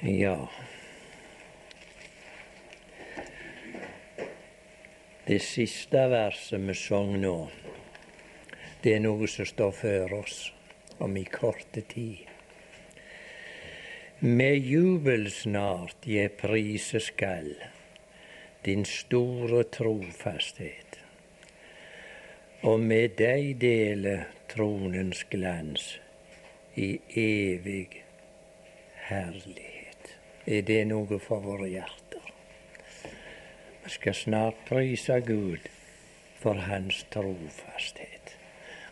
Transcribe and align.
Ja. 0.00 0.48
Det 5.26 5.38
siste 5.42 6.04
verset 6.08 6.62
vi 6.62 6.74
sang 6.78 7.16
nå, 7.18 7.32
det 8.84 8.92
er 8.94 9.02
noe 9.02 9.26
som 9.26 9.48
står 9.48 9.72
før 9.74 10.14
oss 10.20 10.36
om 11.02 11.16
i 11.18 11.24
korte 11.26 11.82
tid. 11.90 12.22
Med 14.22 14.70
jubel 14.70 15.26
snart 15.34 16.06
jeg 16.06 16.30
prise 16.38 17.02
skal 17.02 17.50
din 18.66 18.86
store 18.86 19.64
trofasthet, 19.74 21.00
og 22.62 22.78
med 22.86 23.18
deg 23.18 23.56
dele 23.66 24.14
tronens 24.54 25.24
glans 25.26 25.90
i 26.78 26.92
evig 27.18 28.04
herlighet. 29.10 29.77
Er 30.48 30.62
det 30.64 30.86
noe 30.88 31.18
for 31.20 31.44
våre 31.44 31.66
hjerter? 31.68 32.28
Vi 33.84 33.90
skal 33.92 34.14
snart 34.16 34.62
prise 34.64 35.18
Gud 35.20 35.66
for 36.40 36.56
Hans 36.64 37.02
trofasthet, 37.12 38.32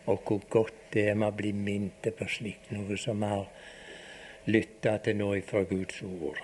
og 0.04 0.20
hvor 0.28 0.42
godt 0.52 0.82
det 0.92 1.06
er 1.08 1.14
vi 1.14 1.20
blir 1.22 1.36
bli 1.38 1.52
minnet 1.52 2.08
på 2.18 2.28
slikt 2.28 2.74
noe 2.76 2.98
som 3.00 3.24
vi 3.24 3.30
har 3.30 3.46
lytta 4.52 4.98
til 5.06 5.16
nå 5.16 5.30
fra 5.48 5.62
Guds 5.70 6.02
ord. 6.04 6.42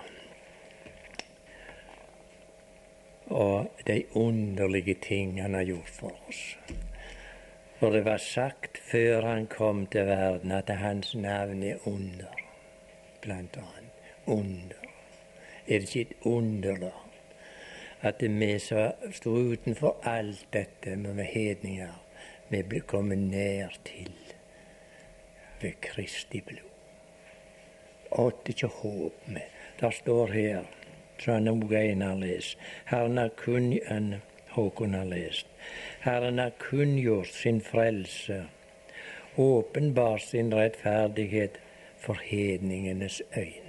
Og 3.29 3.85
de 3.85 3.99
underlige 4.17 4.95
ting 4.95 5.37
han 5.41 5.53
har 5.53 5.69
gjort 5.69 5.91
for 5.99 6.29
oss. 6.29 6.41
For 7.77 7.93
det 7.93 8.01
var 8.05 8.17
sagt 8.17 8.81
før 8.89 9.29
han 9.29 9.45
kom 9.45 9.85
til 9.85 10.09
verden, 10.09 10.51
at 10.51 10.73
hans 10.81 11.13
navn 11.13 11.61
er 11.63 11.85
under 11.85 12.33
blant 13.21 13.61
annet. 13.61 13.93
Under. 14.25 14.82
Er 15.67 15.79
det 15.79 15.95
ikke 15.95 16.01
et 16.01 16.27
under, 16.27 16.77
da? 16.77 16.91
At 18.01 18.21
vi 18.21 18.59
som 18.59 19.11
sto 19.11 19.29
utenfor 19.29 19.99
alt 20.03 20.47
dette 20.53 20.95
med 20.95 21.23
hedninger, 21.23 21.93
vi 22.49 22.61
ble 22.63 22.79
kommet 22.79 23.17
nær 23.17 23.77
til 23.85 24.11
ved 25.61 25.79
Kristi 25.81 26.41
blod. 26.41 26.69
Åtte 28.11 28.51
ikke 28.51 28.67
håp 28.67 29.27
med. 29.27 29.47
Det 29.79 29.93
står 29.93 30.27
her, 30.27 30.63
som 31.19 31.47
òg 31.47 31.71
har 31.73 32.15
lest, 32.19 32.57
Herren 32.85 33.17
har 33.17 33.29
kun 33.37 33.73
en 33.73 34.15
Håkon 34.53 34.93
har 34.93 35.05
lest. 35.05 35.47
Herren 35.99 36.37
har 36.37 36.51
kunngjort 36.59 37.27
sin 37.27 37.61
frelse, 37.61 38.45
åpenbart 39.37 40.21
sin 40.21 40.53
rettferdighet 40.53 41.57
for 41.97 42.13
hedningenes 42.13 43.21
øyne. 43.37 43.62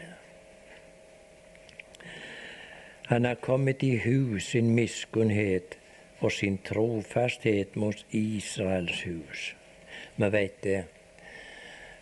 Han 3.07 3.25
har 3.25 3.35
kommet 3.35 3.83
i 3.83 3.97
hu 3.97 4.41
sin 4.41 4.75
miskunnhet 4.75 5.77
og 6.21 6.33
sin 6.33 6.59
trofasthet 6.65 7.77
mot 7.77 8.07
Israels 8.11 9.03
hus. 9.05 9.51
Vi 10.17 10.31
veit 10.33 10.63
det. 10.65 10.85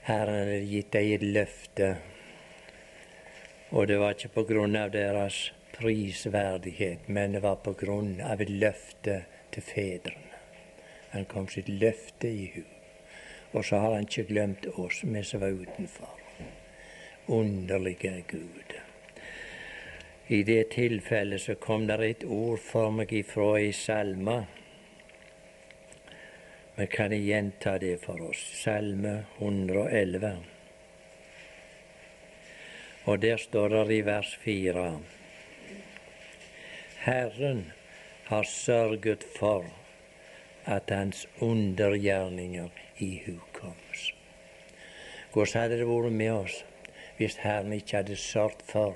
Herren 0.06 0.38
hadde 0.38 0.60
gitt 0.70 0.92
dem 0.94 1.08
et 1.14 1.24
løfte, 1.26 1.88
og 3.70 3.88
det 3.88 3.98
var 3.98 4.14
ikke 4.14 4.30
på 4.36 4.46
grunn 4.52 4.78
av 4.78 4.94
deres 4.94 5.52
prisverdighet, 5.74 7.08
men 7.08 7.34
det 7.34 7.42
var 7.42 7.58
på 7.66 7.74
grunn 7.78 8.20
av 8.22 8.42
et 8.42 8.50
løfte 8.50 9.22
til 9.54 9.66
fedrene. 9.66 10.40
Han 11.12 11.26
kom 11.30 11.48
sitt 11.50 11.68
løfte 11.68 12.30
i 12.30 12.46
hu. 12.54 12.64
Og 13.52 13.64
så 13.64 13.82
har 13.82 13.94
han 13.98 14.06
ikke 14.06 14.30
glemt 14.30 14.66
oss, 14.74 15.02
vi 15.02 15.22
som 15.26 15.42
var 15.42 15.58
utenfor 15.58 16.18
underlige 17.26 18.24
Gud. 18.28 18.71
I 20.26 20.42
det 20.42 20.70
tilfellet 20.70 21.40
så 21.40 21.54
kom 21.54 21.86
det 21.86 21.98
et 22.06 22.24
ord 22.24 22.60
for 22.62 22.94
meg 22.94 23.12
ifra 23.12 23.56
i 23.60 23.72
salme. 23.74 24.36
Men 26.76 26.86
kan 26.86 27.12
gjenta 27.12 27.76
det 27.78 27.98
for 28.04 28.22
oss. 28.30 28.40
Salme 28.62 29.24
111. 29.38 30.36
Og 33.04 33.18
der 33.22 33.36
står 33.36 33.68
det 33.74 33.98
i 33.98 34.00
vers 34.06 34.36
4 34.44 34.86
Herren 37.02 37.72
har 38.30 38.42
sørget 38.46 39.24
for 39.38 39.66
at 40.64 40.90
hans 40.90 41.26
undergjerninger 41.38 42.68
ihukommes. 42.98 44.12
Hvordan 45.32 45.62
hadde 45.62 45.78
det 45.80 45.88
vært 45.88 46.12
med 46.12 46.32
oss 46.32 46.64
hvis 47.18 47.40
Herren 47.42 47.74
ikke 47.74 47.96
hadde 47.96 48.16
sørget 48.16 48.62
for 48.70 48.94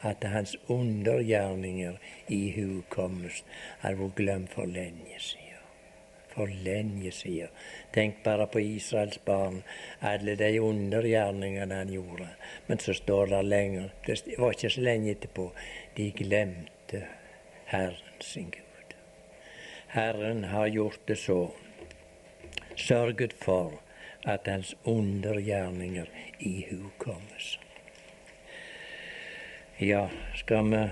at 0.00 0.24
hans 0.24 0.56
undergjerninger 0.68 1.98
i 2.28 2.38
ihukommes 2.50 3.42
hadde 3.82 4.00
vært 4.00 4.16
glemt 4.20 4.54
for 4.54 4.68
lenge 4.70 5.20
siden. 5.20 5.42
For 6.34 6.52
lenge 6.64 7.10
siden. 7.16 7.52
Tenk 7.94 8.20
bare 8.24 8.46
på 8.52 8.60
Israels 8.60 9.18
barn, 9.24 9.62
alle 10.00 10.36
de 10.36 10.50
undergjerningene 10.60 11.80
han 11.80 11.92
gjorde. 11.92 12.28
Men 12.66 12.78
så 12.78 12.92
står 12.94 13.32
det 13.32 13.42
lenger, 13.44 13.90
det 14.06 14.20
var 14.38 14.52
ikke 14.52 14.70
så 14.70 14.84
lenge 14.84 15.14
etterpå, 15.16 15.50
de 15.96 16.10
glemte 16.12 17.06
Herren 17.72 18.20
sin 18.20 18.50
Gud. 18.50 18.96
Herren 19.96 20.44
har 20.44 20.66
gjort 20.66 21.00
det 21.08 21.16
så, 21.18 21.50
sørget 22.76 23.32
for 23.32 23.80
at 24.26 24.46
hans 24.46 24.74
undergjerninger 24.84 26.06
ihukommes. 26.40 27.56
Ja, 29.78 30.10
skal 30.34 30.70
vi 30.70 30.82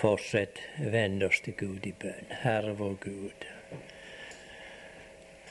fortsette 0.00 0.88
vende 0.94 1.26
oss 1.26 1.40
til 1.44 1.54
Gud 1.58 1.86
i 1.86 1.92
bønn. 1.92 2.32
Herre 2.42 2.74
vår 2.78 2.96
Gud, 3.02 3.46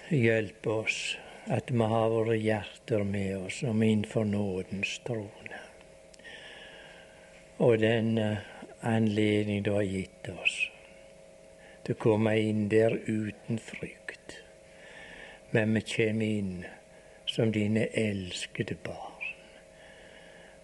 hjelp 0.09 0.67
oss 0.71 0.99
at 1.47 1.71
vi 1.71 1.89
har 1.93 2.09
våre 2.11 2.35
hjerter 2.35 3.03
med 3.07 3.37
oss 3.37 3.61
om 3.63 3.83
innenfor 3.83 4.27
nådens 4.27 4.97
trone. 5.07 5.61
Og 7.57 7.79
den 7.81 8.17
anledning 8.81 9.63
du 9.63 9.71
har 9.77 9.87
gitt 9.87 10.29
oss 10.35 10.59
til 11.83 11.95
å 11.95 12.03
komme 12.09 12.35
inn 12.43 12.67
der 12.71 12.99
uten 13.07 13.59
frykt 13.59 14.07
men 15.51 15.73
vi 15.73 15.81
kommer 15.81 16.25
inn 16.25 16.65
som 17.25 17.51
dine 17.51 17.87
elskede 17.93 18.75
barn. 18.83 19.16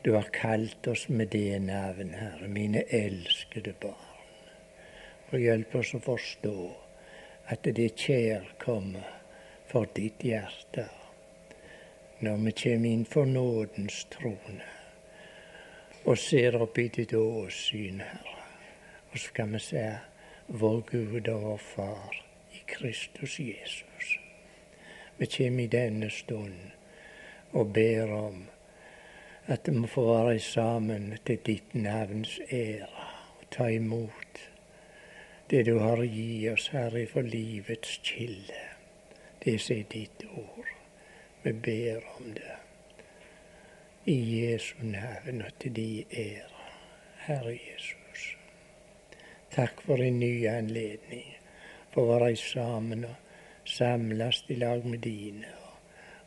Du 0.03 0.11
har 0.11 0.21
kalt 0.21 0.87
oss 0.87 1.07
med 1.07 1.27
det 1.27 1.59
navn, 1.59 2.09
Herre, 2.13 2.47
mine 2.47 2.81
elskede 2.89 3.71
barn. 3.79 4.49
Og 5.31 5.39
hjelp 5.39 5.75
oss 5.79 5.93
å 5.95 6.01
forstå 6.03 6.55
at 7.53 7.69
det 7.77 7.85
kjærkommer 8.01 9.05
for 9.69 9.87
ditt 9.95 10.25
hjerte 10.27 10.89
når 12.19 12.41
vi 12.43 12.53
kommer 12.59 12.89
inn 12.89 13.05
for 13.07 13.31
nådens 13.31 14.01
trone 14.11 14.67
og 16.03 16.19
ser 16.19 16.59
opp 16.59 16.77
i 16.83 16.89
ditt 16.91 17.15
åsyn, 17.15 18.03
Herre. 18.03 18.43
Og 19.11 19.15
så 19.15 19.29
skal 19.29 19.55
vi 19.55 19.61
se 19.63 19.85
vår 20.47 20.81
Gud 20.89 21.29
og 21.31 21.45
vår 21.45 21.63
Far 21.63 22.17
i 22.51 22.65
Kristus 22.67 23.39
Jesus. 23.39 24.17
Vi 25.17 25.31
kommer 25.37 25.63
i 25.63 25.71
denne 25.71 26.11
stund 26.11 26.59
og 27.53 27.71
ber 27.71 28.11
om 28.11 28.43
at 29.47 29.67
vi 29.67 29.71
må 29.71 29.87
få 29.87 30.03
være 30.07 30.39
sammen 30.39 31.17
til 31.25 31.39
ditt 31.45 31.75
navns 31.75 32.39
ære 32.51 33.07
og 33.39 33.45
ta 33.51 33.67
imot 33.67 34.41
det 35.49 35.65
du 35.65 35.77
har 35.79 36.03
gi 36.05 36.49
oss, 36.49 36.67
Herre, 36.73 37.05
for 37.07 37.21
livets 37.21 37.99
kilde. 38.03 38.61
Det 39.43 39.59
som 39.61 39.77
er 39.77 39.89
ditt 39.91 40.23
ord. 40.31 40.69
Vi 41.43 41.51
ber 41.51 41.99
om 42.15 42.31
det. 42.33 42.55
I 44.05 44.15
Jesu 44.43 44.75
navn 44.81 45.41
og 45.41 45.51
til 45.59 45.75
din 45.75 46.05
ære, 46.11 46.63
Herre 47.27 47.57
Jesus. 47.57 48.37
Takk 49.51 49.81
for 49.81 50.01
en 50.01 50.19
ny 50.19 50.47
anledning 50.47 51.35
for 51.91 52.01
å 52.07 52.15
være 52.15 52.35
sammen. 52.35 53.05
og 53.05 53.19
samles 53.65 54.43
i 54.47 54.55
lag 54.55 54.85
med 54.85 54.99
dine 54.99 55.47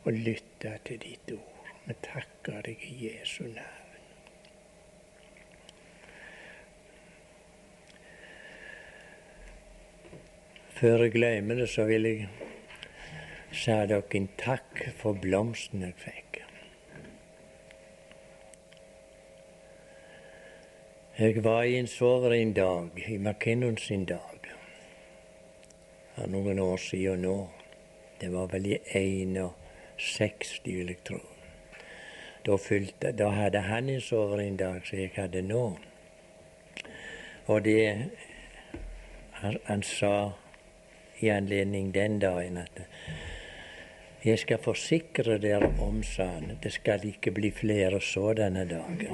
og 0.03 0.13
lytte 0.13 0.79
til 0.85 0.99
ditt 1.01 1.31
ord. 1.31 1.46
Vi 1.87 1.93
takker 2.03 2.65
deg 2.65 2.81
i 2.83 2.95
Jesu 3.05 3.43
navn. 3.47 3.83
Før 10.77 11.03
jeg 11.05 11.13
glemmer 11.15 11.55
det, 11.55 11.69
så 11.71 11.87
vil 11.87 12.05
jeg 12.05 12.27
si 13.55 13.71
dere 13.71 14.01
en 14.19 14.27
takk 14.37 14.83
for 14.99 15.15
blomsten 15.23 15.85
jeg 15.87 15.95
fikk. 16.01 16.41
Jeg 21.17 21.41
var 21.47 21.63
i 21.63 21.79
en 21.79 21.87
sover 21.87 22.35
en 22.35 22.53
dag, 22.53 22.99
i 23.07 23.17
McKinnon 23.17 23.79
sin 23.81 24.05
dag 24.05 24.51
for 26.17 26.27
noen 26.35 26.59
år 26.59 26.77
siden 26.83 27.23
nå. 27.25 27.37
Det 28.21 28.29
var 28.33 28.51
vel 28.51 28.69
i 28.75 28.77
61, 28.91 30.61
vil 30.65 30.93
jeg 30.93 31.01
tro. 31.07 31.36
Da, 32.47 32.55
fylte, 32.57 33.11
da 33.11 33.27
hadde 33.35 33.59
han 33.67 33.89
en 33.91 34.01
soveren 34.01 34.55
dag 34.55 34.85
som 34.87 34.99
jeg 34.99 35.11
hadde 35.17 35.41
nå. 35.43 35.63
Og 37.47 37.63
det 37.65 37.81
han, 39.41 39.57
han 39.65 39.83
sa 39.83 40.31
i 41.19 41.27
anledning 41.29 41.91
den 41.93 42.19
dagen 42.23 42.57
at 42.61 42.79
jeg 44.23 44.39
skal 44.39 44.61
forsikre 44.63 45.37
dere 45.43 45.69
om, 45.83 45.99
sa 46.03 46.25
han, 46.37 46.55
det 46.63 46.71
skal 46.73 47.03
ikke 47.07 47.31
bli 47.35 47.51
flere 47.51 47.99
sådanne 48.01 48.65
dager. 48.69 49.11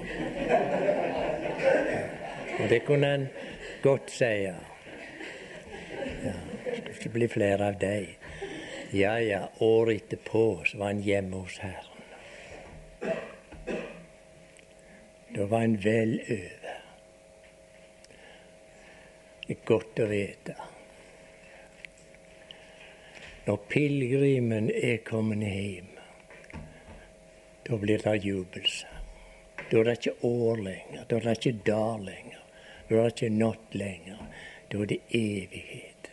Og 2.60 2.70
det 2.70 2.84
kunne 2.86 3.08
han 3.08 3.28
godt 3.82 4.12
si. 4.14 4.32
Ja, 4.46 4.56
det 6.24 6.76
skal 6.76 6.94
ikke 7.00 7.16
bli 7.18 7.28
flere 7.28 7.72
av 7.74 7.82
deg. 7.82 8.14
Ja 8.94 9.18
ja, 9.18 9.48
året 9.66 10.06
etterpå 10.06 10.46
så 10.70 10.78
var 10.78 10.94
han 10.94 11.02
hjemme 11.02 11.44
hos 11.44 11.58
Herren. 11.66 11.93
Da 15.36 15.46
var 15.46 15.62
en 15.62 15.78
vel 15.84 16.20
over. 16.30 16.80
Det 19.44 19.56
er 19.58 19.66
godt 19.66 20.00
å 20.00 20.06
vite. 20.08 20.54
Når 23.48 23.58
pilegrimen 23.72 24.70
er 24.72 25.02
kommet 25.04 25.42
hjem, 25.44 25.90
da 27.68 27.80
blir 27.82 28.06
det 28.06 28.14
jubelsang. 28.24 29.02
Da 29.72 29.80
er 29.80 29.90
det 29.90 29.98
ikke 29.98 30.30
år 30.30 30.62
lenger, 30.68 31.04
da 31.10 31.18
er 31.18 31.26
det 31.26 31.36
ikke 31.40 31.66
dag 31.66 32.06
lenger, 32.06 32.46
da 32.88 32.96
er 32.96 33.02
det 33.02 33.12
ikke 33.16 33.34
natt 33.40 33.76
lenger. 33.82 34.24
Da 34.70 34.80
er 34.84 34.94
det 34.94 35.02
evighet 35.18 36.10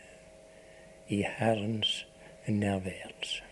i 1.13 1.21
Herrens 1.37 1.95
nærværelse. 2.47 3.50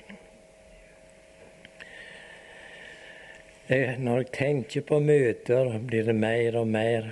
Når 3.69 4.18
jeg 4.18 4.27
tenker 4.33 4.81
på 4.81 4.98
møter, 4.98 5.68
blir 5.86 6.07
det 6.07 6.16
mer 6.18 6.56
og 6.57 6.71
mer 6.74 7.12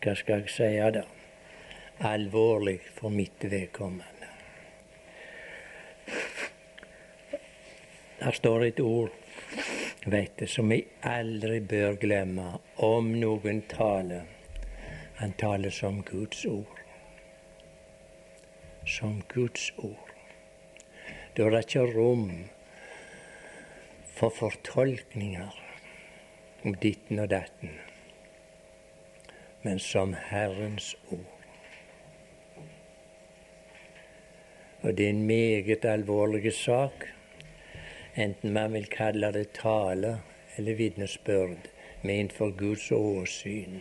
Hva 0.00 0.14
skal 0.16 0.40
jeg 0.40 0.52
si 0.54 0.68
da? 0.94 1.02
Alvorlig 2.08 2.78
for 2.96 3.12
mitt 3.12 3.44
vedkommende. 3.44 4.30
Der 8.22 8.38
står 8.38 8.64
et 8.70 8.80
ord 8.80 9.12
vet 10.06 10.32
du, 10.40 10.46
som 10.46 10.72
vi 10.72 10.80
aldri 11.04 11.60
bør 11.60 12.00
glemme 12.00 12.48
om 12.80 13.12
noen 13.20 13.60
taler. 13.68 14.24
Han 15.20 15.36
taler 15.36 15.76
som 15.76 16.00
Guds 16.08 16.40
ord. 16.48 16.80
Som 18.88 19.20
Guds 19.34 19.68
ord. 19.76 20.16
Da 21.36 21.44
er 21.44 21.58
det 21.58 21.64
ikke 21.68 21.86
rom 21.92 22.26
for 24.22 24.30
fortolkninger 24.30 25.54
om 26.62 26.74
ditten 26.78 27.18
og 27.18 27.30
datten, 27.32 27.72
men 29.64 29.80
som 29.82 30.12
Herrens 30.14 30.92
ord. 31.10 31.40
Og 34.82 34.94
det 34.94 35.08
er 35.08 35.10
en 35.10 35.26
meget 35.26 35.84
alvorlig 35.90 36.52
sak 36.54 37.08
enten 38.14 38.54
man 38.54 38.76
vil 38.76 38.86
kalle 38.86 39.32
det 39.34 39.48
tale 39.58 40.20
eller 40.56 40.78
vitnesbyrd, 40.78 41.66
for 42.30 42.50
Guds 42.50 42.92
åsyn. 42.92 43.80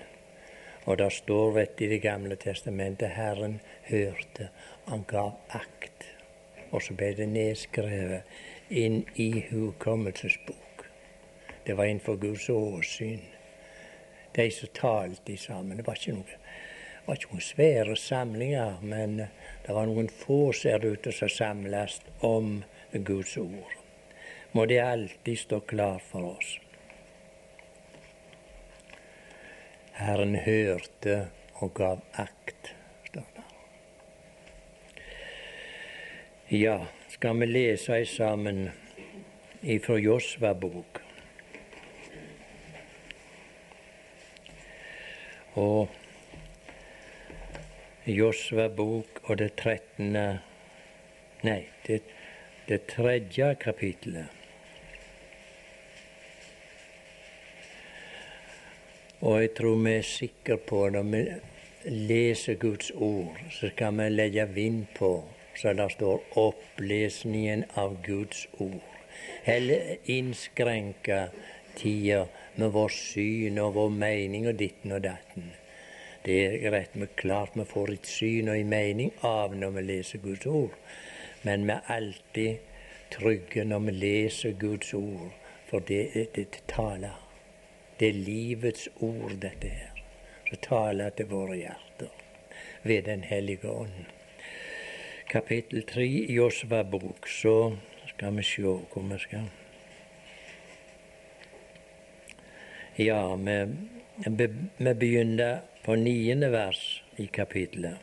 Og 0.85 0.97
det 0.97 1.11
står 1.13 1.53
rett 1.59 1.81
i 1.81 1.87
Det 1.87 2.01
gamle 2.01 2.35
testamentet 2.35 3.09
Herren 3.09 3.59
hørte, 3.83 4.49
han 4.87 5.03
gav 5.07 5.37
akt. 5.49 6.09
Og 6.71 6.81
så 6.81 6.93
ble 6.93 7.13
det 7.13 7.29
nedskrevet 7.29 8.23
inn 8.71 9.03
i 9.15 9.29
hukommelsesbok. 9.49 10.85
Det 11.65 11.75
var 11.77 11.85
innenfor 11.85 12.15
Guds 12.17 12.49
åsyn. 12.49 13.21
De 14.35 14.47
som 14.51 14.69
talte 14.73 15.37
sammen. 15.37 15.77
Det 15.77 15.87
var 15.87 15.99
ikke 15.99 16.15
noe 16.19 16.39
det 17.01 17.07
var 17.09 17.17
ikke 17.17 17.33
noen 17.33 17.43
svære 17.43 17.95
samlinger, 17.97 18.75
men 18.85 19.15
det 19.65 19.73
var 19.73 19.89
noen 19.89 20.09
få 20.13 20.51
ser 20.53 20.79
det 20.79 20.95
ut 20.95 21.13
som 21.17 21.29
samles 21.33 21.97
om 22.21 22.59
Guds 22.93 23.37
ord 23.41 23.81
må 24.51 24.65
det 24.65 24.79
alltid 24.79 25.39
stå 25.39 25.59
klart 25.59 26.03
for 26.11 26.33
oss. 26.35 26.59
Herren 30.01 30.35
hørte 30.35 31.27
og 31.61 31.73
gav 31.77 32.01
akt, 32.19 32.71
står 33.09 33.27
det. 33.35 33.45
Ja, 36.57 36.79
skal 37.11 37.39
vi 37.39 37.45
lese 37.45 38.05
sammen 38.05 38.69
ifra 39.61 39.97
Josva 39.99 40.53
bok. 40.53 40.99
Og 45.59 45.89
Josva 48.05 48.69
bok 48.71 49.19
og 49.27 49.41
det 49.43 49.51
trettende 49.59 50.23
Nei, 51.41 51.65
det, 51.87 52.03
det 52.69 52.83
tredje 52.85 53.47
kapitlet. 53.59 54.29
Og 59.25 59.41
jeg 59.41 59.53
tror 59.57 59.81
vi 59.81 59.95
er 59.97 60.05
sikre 60.05 60.59
på 60.69 60.85
når 60.93 61.11
vi 61.11 61.23
leser 62.07 62.61
Guds 62.61 62.91
ord, 62.93 63.41
så 63.49 63.73
skal 63.73 63.97
vi 63.97 64.09
legge 64.13 64.45
vind 64.53 64.85
på 64.95 65.15
så 65.55 65.73
det 65.73 65.91
står 65.91 66.21
'opplesningen 66.35 67.65
av 67.73 67.97
Guds 68.03 68.47
ord'. 68.53 68.97
Eller 69.45 69.97
innskrenke 70.05 71.29
tida 71.75 72.27
med 72.55 72.71
vårt 72.71 72.91
syn 72.91 73.57
og 73.57 73.73
vår 73.73 73.89
mening 73.89 74.47
og 74.47 74.59
ditten 74.59 74.91
og 74.91 75.03
datten. 75.03 75.51
Det 76.25 76.37
er 76.45 76.71
rett 76.71 76.95
men 76.95 77.09
klart 77.15 77.55
vi 77.55 77.65
får 77.65 77.93
et 77.93 78.07
syn 78.07 78.49
og 78.49 78.57
en 78.57 78.69
mening 78.69 79.11
av 79.25 79.55
når 79.57 79.69
vi 79.77 79.81
leser 79.81 80.21
Guds 80.21 80.45
ord. 80.45 80.75
Men 81.43 81.65
vi 81.65 81.73
er 81.73 81.93
alltid 81.95 82.57
trygge 83.11 83.65
når 83.65 83.79
vi 83.79 83.91
leser 83.91 84.51
Guds 84.59 84.93
ord, 84.93 85.31
for 85.69 85.79
det, 85.79 86.03
er 86.15 86.25
det 86.35 86.63
taler. 86.67 87.17
Det 87.99 88.09
er 88.09 88.13
livets 88.13 88.89
ord, 88.99 89.33
dette 89.41 89.69
her, 89.69 90.03
som 90.49 90.61
taler 90.61 91.09
til 91.17 91.29
våre 91.31 91.57
hjerter 91.57 92.13
ved 92.83 93.03
Den 93.03 93.23
hellige 93.23 93.69
ånd. 93.69 94.20
Kapittel 95.31 95.85
tre 95.87 96.03
i 96.03 96.33
Josva 96.35 96.81
bok, 96.83 97.27
så 97.27 97.71
skal 98.09 98.33
vi 98.35 98.43
se 98.43 98.61
hvor 98.63 99.03
vi 99.07 99.19
skal 99.19 99.45
Ja, 102.99 103.35
vi, 103.35 103.55
vi 104.27 104.93
begynner 104.93 105.61
på 105.85 105.95
niende 105.95 106.49
vers 106.51 106.81
i 107.15 107.29
kapittelet. 107.31 107.95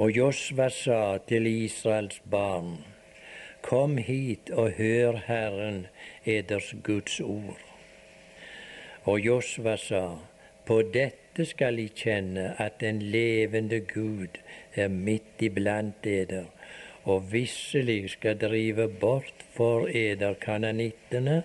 Og 0.00 0.16
Josva 0.16 0.70
sa 0.72 1.18
til 1.28 1.46
Israels 1.46 2.22
barn 2.24 2.78
Kom 3.60 3.98
hit 4.00 4.48
og 4.50 4.78
hør 4.80 5.20
Herren 5.26 5.86
eders 6.24 6.72
Guds 6.82 7.20
ord. 7.20 7.60
Og 9.04 9.20
Josva 9.20 9.76
sa, 9.76 10.04
på 10.64 10.80
dette 10.82 11.25
skal 11.44 11.76
de 11.76 11.88
kjenne 11.88 12.54
at 12.62 12.80
den 12.80 13.02
levende 13.02 13.80
Gud 13.80 14.38
er 14.74 14.88
midt 14.88 15.42
iblant 15.44 16.06
eder, 16.06 16.46
og 17.04 17.32
visselig 17.32 18.10
skal 18.10 18.38
drive 18.40 18.88
bort 18.88 19.44
for 19.54 19.88
eder 19.88 20.34
kananittene 20.40 21.42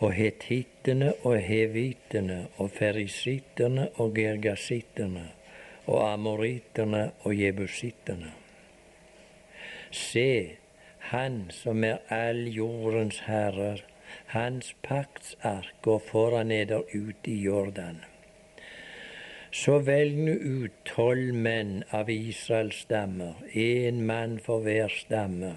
og 0.00 0.12
hetittene 0.16 1.12
og 1.22 1.38
hevitene 1.44 2.46
og 2.56 2.70
ferisittene 2.76 3.88
og 3.94 4.14
gergasittene 4.16 5.26
og 5.86 6.12
amorittene 6.12 7.10
og 7.24 7.34
jebusittene. 7.36 8.32
Se, 9.90 10.56
han 11.10 11.48
som 11.50 11.84
er 11.84 11.98
all 12.14 12.46
jordens 12.54 13.24
herrer, 13.26 13.82
hans 14.34 14.74
paktsark 14.86 15.74
går 15.82 15.98
foran 16.10 16.50
eder 16.54 16.86
ut 16.94 17.26
i 17.26 17.40
Jordan. 17.42 18.04
Så 19.52 19.78
velg 19.82 20.16
nu 20.16 20.32
ut 20.32 20.72
tolv 20.86 21.34
menn 21.34 21.82
av 21.90 22.10
Israels 22.10 22.84
stammer, 22.84 23.34
én 23.52 24.04
mann 24.06 24.38
for 24.38 24.62
hver 24.62 24.92
stamme. 24.94 25.56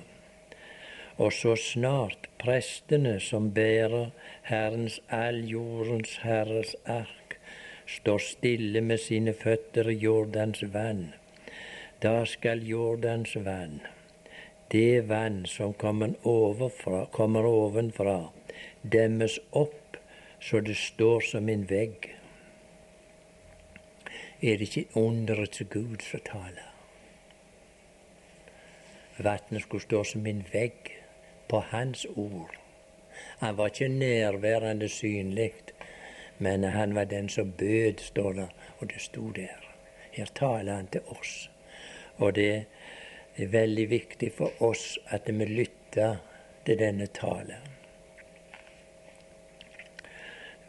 Og 1.22 1.34
så 1.38 1.56
snart 1.56 2.30
prestene 2.42 3.20
som 3.22 3.52
bærer 3.54 4.10
Herrens 4.50 5.00
all 5.08 5.44
jordens 5.50 6.18
Herres 6.26 6.76
ark, 6.90 7.38
står 7.86 8.24
stille 8.26 8.82
med 8.82 9.00
sine 9.00 9.34
føtter 9.38 9.92
i 9.92 10.00
Jordans 10.02 10.64
vann, 10.74 11.12
da 12.02 12.24
skal 12.26 12.64
Jordans 12.66 13.36
vann 13.46 13.84
det 14.74 15.02
vann 15.02 15.46
som 15.46 15.74
kommer, 15.74 16.16
kommer 17.12 17.46
ovenfra, 17.46 18.30
demmes 18.82 19.40
opp 19.52 19.98
så 20.42 20.60
det 20.60 20.76
står 20.76 21.22
som 21.22 21.50
en 21.50 21.66
vegg. 21.70 22.13
Er 24.44 24.58
det 24.58 24.78
ikke 24.78 25.46
til 25.52 25.68
Gud 25.70 26.02
som 26.04 26.20
taler? 26.26 26.74
Vatnet 29.18 29.62
skulle 29.62 29.84
stå 29.84 30.04
som 30.04 30.26
en 30.28 30.44
vegg 30.52 30.92
på 31.50 31.60
Hans 31.60 32.06
ord. 32.16 32.52
Han 33.40 33.58
var 33.58 33.66
ikke 33.66 33.88
nærværende 33.88 34.90
synlig, 34.90 35.54
men 36.40 36.64
han 36.64 36.96
var 36.96 37.04
den 37.04 37.30
som 37.30 37.52
bød, 37.52 37.98
står 37.98 38.34
det, 38.34 38.50
og 38.80 38.90
det 38.90 39.02
sto 39.02 39.30
der. 39.30 39.64
Her 40.12 40.26
taler 40.26 40.76
han 40.76 40.88
til 40.88 41.02
oss. 41.08 41.52
Og 42.18 42.36
det 42.36 42.66
er 43.38 43.48
veldig 43.48 43.90
viktig 43.90 44.32
for 44.34 44.52
oss 44.60 45.00
at 45.08 45.22
vi 45.28 45.46
lytter 45.46 46.16
til 46.66 46.80
denne 46.80 47.08
talen. 47.08 47.64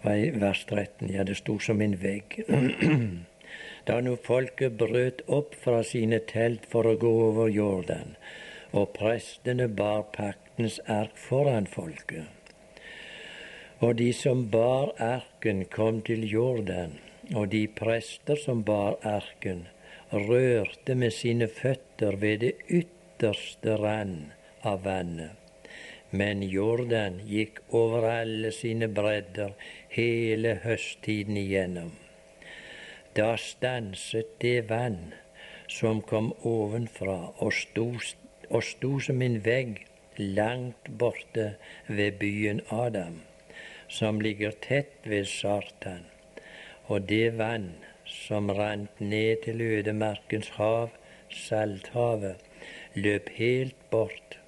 I 0.04 0.30
vers 0.40 0.64
13. 0.64 1.10
Ja, 1.10 1.22
det 1.22 1.36
sto 1.36 1.58
som 1.58 1.80
en 1.80 2.02
vegg. 2.02 2.44
da 3.88 4.00
nå 4.04 4.14
folket 4.26 4.78
brøt 4.80 5.20
opp 5.38 5.56
fra 5.64 5.82
sine 5.84 6.20
telt 6.30 6.64
for 6.72 6.88
å 6.88 6.96
gå 7.00 7.12
over 7.26 7.50
Jordan, 7.52 8.14
og 8.72 8.94
prestene 8.96 9.68
bar 9.80 10.06
paktens 10.16 10.80
ark 10.90 11.18
foran 11.20 11.68
folket. 11.70 12.26
Og 13.84 13.96
de 14.00 14.10
som 14.16 14.46
bar 14.50 14.94
arken, 15.02 15.64
kom 15.68 16.00
til 16.06 16.24
Jordan, 16.30 16.96
og 17.34 17.50
de 17.52 17.66
prester 17.80 18.40
som 18.40 18.62
bar 18.64 18.96
arken, 19.04 19.66
rørte 20.12 20.94
med 20.94 21.12
sine 21.12 21.48
føtter 21.50 22.16
ved 22.22 22.40
det 22.44 22.54
ytterste 22.68 23.76
rand 23.80 24.30
av 24.62 24.84
vannet. 24.86 25.36
Men 26.14 26.44
Jordan 26.46 27.18
gikk 27.26 27.58
over 27.74 28.06
alle 28.06 28.52
sine 28.54 28.88
bredder 28.88 29.56
hele 29.96 30.54
høsttiden 30.62 31.36
igjennom. 31.40 31.90
Da 33.14 33.36
stanset 33.38 34.40
det 34.42 34.60
vann 34.70 35.12
som 35.68 36.00
kom 36.02 36.32
ovenfra 36.42 37.18
og 37.46 37.52
sto, 37.54 38.90
som 39.06 39.22
en 39.22 39.36
vegg 39.44 39.84
langt 40.18 40.90
borte 41.02 41.44
ved 41.86 42.18
byen 42.18 42.60
Adam, 42.74 43.20
som 43.88 44.18
ligger 44.26 44.56
tett 44.66 45.06
ved 45.06 45.30
Sartan. 45.30 46.02
Og 46.90 47.06
det 47.12 47.36
vann 47.38 47.70
som 48.04 48.50
rant 48.50 49.00
ned 49.00 49.44
til 49.46 49.62
ødemarkens 49.62 50.50
hav, 50.58 50.90
Salthavet, 51.30 52.42
løp 52.94 53.30
helt 53.38 53.90
bort, 53.90 54.38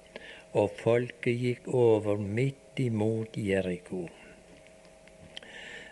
og 0.51 0.71
folket 0.83 1.39
gikk 1.39 1.67
over 1.87 2.19
midt 2.19 2.79
imot 2.83 3.39
Jeriko. 3.49 4.07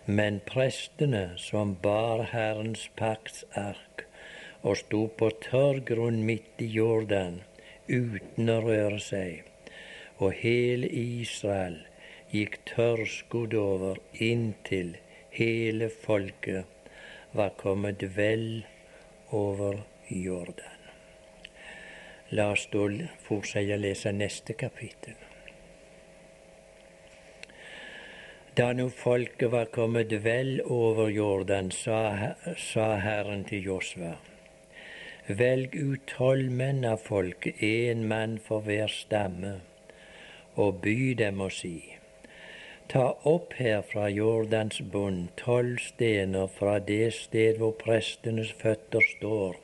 Men 0.05 0.39
prestene 0.45 1.31
som 1.41 1.73
bar 1.81 2.27
Herrens 2.29 2.89
paktsark 2.95 4.05
og 4.61 4.77
sto 4.77 5.07
på 5.17 5.31
tørr 5.41 5.81
grunn 5.87 6.19
midt 6.27 6.61
i 6.61 6.67
Jordan 6.75 7.39
uten 7.89 8.51
å 8.53 8.59
røre 8.67 9.01
seg, 9.01 9.41
og 10.21 10.37
hele 10.43 10.89
Israel 11.01 11.79
gikk 12.29 12.59
tørrskodd 12.69 13.57
over 13.57 13.97
inntil 14.21 14.95
hele 15.33 15.89
folket 15.89 16.93
var 17.33 17.57
kommet 17.57 18.05
vel 18.15 18.63
over 19.33 19.81
Jordan. 20.07 20.81
La 22.37 22.51
oss 22.53 22.69
da 22.69 22.85
fortsette 23.25 23.73
å 23.73 23.81
lese 23.81 24.13
neste 24.13 24.53
kapittel. 24.53 25.24
Da 28.55 28.69
nå 28.71 28.85
folket 28.87 29.49
var 29.51 29.65
kommet 29.65 30.13
vel 30.23 30.61
over 30.71 31.09
Jordan, 31.11 31.71
sa, 31.75 32.35
sa 32.55 32.85
Herren 33.03 33.41
til 33.49 33.65
Josva. 33.67 34.13
Velg 35.27 35.73
ut 35.75 36.05
tolv 36.07 36.53
menn 36.61 36.85
av 36.87 37.01
folket, 37.03 37.59
én 37.59 38.05
mann 38.07 38.37
for 38.45 38.63
hver 38.63 38.87
stamme, 38.93 39.57
og 40.55 40.79
by 40.85 40.95
dem 41.19 41.41
å 41.43 41.49
si. 41.51 41.73
Ta 42.87 43.03
opp 43.27 43.57
her 43.59 43.81
fra 43.89 44.05
Jordans 44.13 44.79
bunn 44.93 45.25
tolv 45.41 45.81
stener 45.83 46.47
fra 46.59 46.77
det 46.91 47.09
sted 47.17 47.59
hvor 47.59 47.75
prestenes 47.81 48.53
føtter 48.61 49.03
står, 49.17 49.59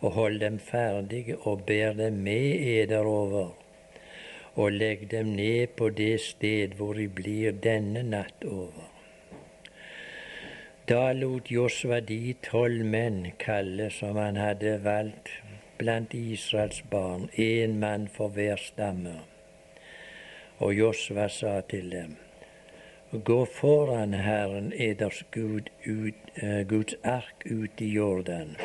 og 0.00 0.16
hold 0.16 0.40
dem 0.40 0.56
ferdige 0.70 1.36
og 1.42 1.66
ber 1.68 1.92
dem 2.00 2.24
med 2.24 2.64
eder 2.78 3.04
over, 3.04 3.52
og 4.54 4.72
legg 4.72 5.10
dem 5.10 5.34
ned 5.36 5.74
på 5.78 5.88
det 5.90 6.20
sted 6.20 6.76
hvor 6.78 6.94
de 6.94 7.08
blir 7.08 7.52
denne 7.52 8.02
natt 8.02 8.44
over. 8.44 8.90
Da 10.88 11.12
lot 11.12 11.50
Josva 11.50 12.00
de 12.00 12.34
tolv 12.44 12.84
menn 12.84 13.32
kalle 13.40 13.88
som 13.90 14.18
han 14.20 14.36
hadde 14.36 14.76
valgt 14.84 15.30
blant 15.78 16.14
Israels 16.14 16.82
barn, 16.90 17.30
én 17.36 17.78
mann 17.80 18.08
for 18.08 18.28
hver 18.28 18.60
stamme. 18.60 19.14
Og 20.58 20.74
Josva 20.74 21.28
sa 21.28 21.60
til 21.60 21.90
dem, 21.90 22.16
gå 23.24 23.44
foran 23.44 24.14
Herren 24.14 24.72
eders 24.76 25.24
Gud 25.32 25.72
ut, 25.86 26.20
uh, 26.42 26.62
Guds 26.68 26.94
ark 27.02 27.46
ut 27.50 27.80
i 27.80 27.88
Jordan, 27.96 28.56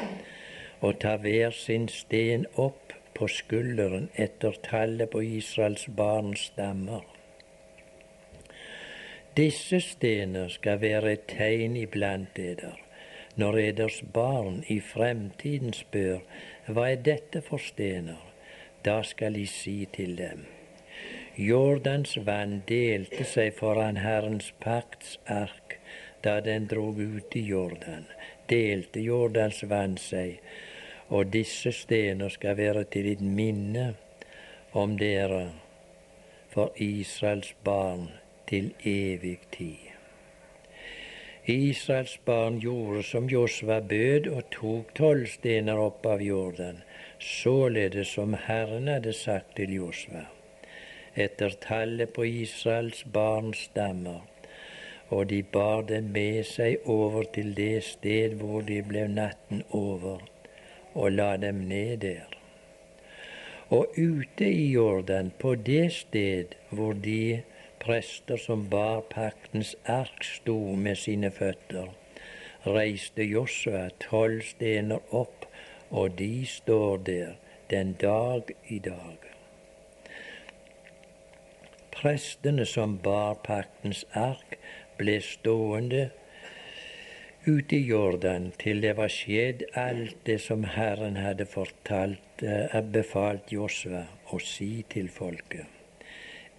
og 0.81 0.99
ta 0.99 1.15
hver 1.17 1.55
sin 1.55 1.87
sten 1.87 2.45
opp 2.55 2.88
på 3.19 3.27
skulderen 3.27 4.09
etter 4.15 4.57
tallet 4.65 5.11
på 5.13 5.23
Israels 5.23 5.87
barns 6.01 6.49
stammer. 6.51 7.03
Disse 9.37 9.79
stener 9.83 10.47
skal 10.51 10.81
være 10.81 11.13
et 11.13 11.25
tegn 11.31 11.75
iblant 11.79 12.39
eder, 12.39 12.79
når 13.35 13.59
eders 13.65 13.99
barn 14.13 14.63
i 14.67 14.79
fremtiden 14.83 15.75
spør 15.75 16.23
hva 16.67 16.89
er 16.93 17.03
dette 17.11 17.43
for 17.45 17.61
stener, 17.61 18.23
da 18.83 19.01
skal 19.03 19.35
de 19.35 19.45
si 19.47 19.81
til 19.93 20.15
dem 20.17 20.47
Jordans 21.39 22.17
vann 22.27 22.57
delte 22.67 23.23
seg 23.23 23.53
foran 23.55 23.95
Herrens 24.03 24.49
pakts 24.59 25.13
ark 25.31 25.77
da 26.25 26.33
den 26.43 26.65
drog 26.67 26.99
ut 26.99 27.35
i 27.39 27.43
Jordan. 27.47 28.09
Delte 28.51 28.99
Jordans 28.99 29.61
vann 29.71 29.95
seg, 29.95 30.41
og 31.09 31.33
disse 31.33 31.71
stener 31.71 32.29
skal 32.29 32.57
være 32.57 32.83
til 32.93 33.11
et 33.11 33.21
minne 33.21 33.93
om 34.73 34.97
dere 34.97 35.49
for 36.49 36.73
Israels 36.77 37.53
barn 37.63 38.09
til 38.47 38.73
evig 38.85 39.39
tid. 39.51 39.89
Israels 41.49 42.17
barn 42.25 42.59
gjorde 42.61 43.03
som 43.03 43.29
Josva 43.29 43.79
bød, 43.79 44.27
og 44.27 44.43
tok 44.53 44.95
tolv 44.95 45.25
stener 45.27 45.81
opp 45.81 46.05
av 46.05 46.21
jorden, 46.21 46.83
således 47.19 48.13
som 48.17 48.35
Herren 48.47 48.87
hadde 48.87 49.13
sagt 49.13 49.55
til 49.57 49.73
Josva 49.81 50.27
etter 51.19 51.55
tallet 51.61 52.13
på 52.13 52.25
Israels 52.25 53.03
barns 53.13 53.65
stammer, 53.69 54.21
og 55.09 55.29
de 55.29 55.41
bar 55.43 55.81
dem 55.89 56.11
med 56.13 56.43
seg 56.47 56.85
over 56.85 57.25
til 57.35 57.55
det 57.57 57.83
sted 57.87 58.37
hvor 58.41 58.61
de 58.67 58.81
ble 58.85 59.07
natten 59.11 59.63
over, 59.75 60.21
og 60.93 61.11
la 61.11 61.35
dem 61.37 61.55
ned 61.69 61.97
der. 61.97 62.27
Og 63.69 63.87
ute 63.97 64.45
i 64.49 64.71
Jordan, 64.71 65.31
på 65.39 65.55
det 65.55 65.91
sted 65.93 66.55
hvor 66.69 66.93
de 66.93 67.41
prester 67.79 68.37
som 68.37 68.69
bar 68.69 69.01
paktens 69.09 69.75
ark, 69.85 70.23
sto 70.23 70.57
med 70.75 70.97
sine 70.97 71.31
føtter, 71.31 71.91
reiste 72.65 73.23
Josua 73.23 73.87
tolv 74.01 74.41
stener 74.41 75.13
opp, 75.15 75.45
og 75.89 76.17
de 76.19 76.45
står 76.45 76.97
der 76.97 77.37
den 77.69 77.93
dag 77.93 78.49
i 78.67 78.79
dag. 78.79 79.29
Prestene 81.93 82.65
som 82.65 82.97
bar 83.03 83.37
paktens 83.43 84.05
ark, 84.13 84.57
ble 84.97 85.19
stående 85.21 86.09
ute 87.45 87.75
i 87.75 87.85
Jordan 87.87 88.51
til 88.61 88.81
det 88.83 88.95
var 88.97 89.11
skjedd 89.13 89.63
alt 89.79 90.17
det 90.27 90.39
som 90.43 90.63
Herren 90.63 91.17
hadde 91.17 91.45
fortalt, 91.45 92.43
eh, 92.43 92.81
befalt 92.81 93.51
Josva 93.51 94.05
å 94.31 94.39
si 94.43 94.85
til 94.89 95.09
folket. 95.09 95.67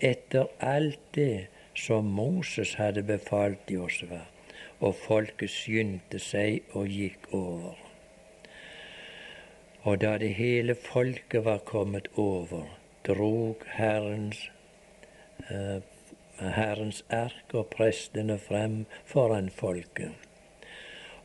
Etter 0.01 0.49
alt 0.61 1.01
det 1.13 1.49
som 1.75 2.05
Moses 2.21 2.75
hadde 2.75 3.03
befalt 3.03 3.71
Josva, 3.71 4.23
og 4.81 4.95
folket 4.97 5.51
skyndte 5.53 6.19
seg 6.19 6.63
og 6.75 6.89
gikk 6.89 7.33
over. 7.37 7.77
Og 9.85 10.01
da 10.01 10.17
det 10.19 10.35
hele 10.37 10.75
folket 10.75 11.45
var 11.45 11.61
kommet 11.65 12.09
over, 12.17 12.65
drog 13.05 13.65
Herrens 13.77 14.49
Eh, 15.51 15.81
Herrens 16.41 17.03
ark 17.11 17.55
og 17.59 17.67
prestene 17.75 18.37
frem 18.41 18.85
foran 19.13 19.51
folket. 19.51 20.30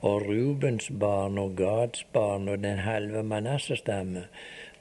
Og 0.02 0.22
Rubens 0.28 0.92
barn 1.00 1.38
og 1.38 1.56
Gads 1.58 2.04
barn 2.14 2.48
og 2.48 2.64
den 2.64 2.78
halve 2.78 3.24
Manassestamme 3.24 4.28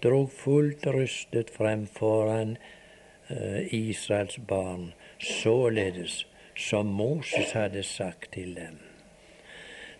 drog 0.03 0.31
fullt 0.31 0.87
rustet 0.87 1.51
frem 1.51 1.87
foran 1.87 2.57
uh, 3.31 3.75
Israels 3.75 4.39
barn, 4.49 4.93
således 5.19 6.27
som 6.57 6.87
Moses 6.87 7.53
hadde 7.53 7.83
sagt 7.83 8.33
til 8.33 8.55
dem. 8.57 8.79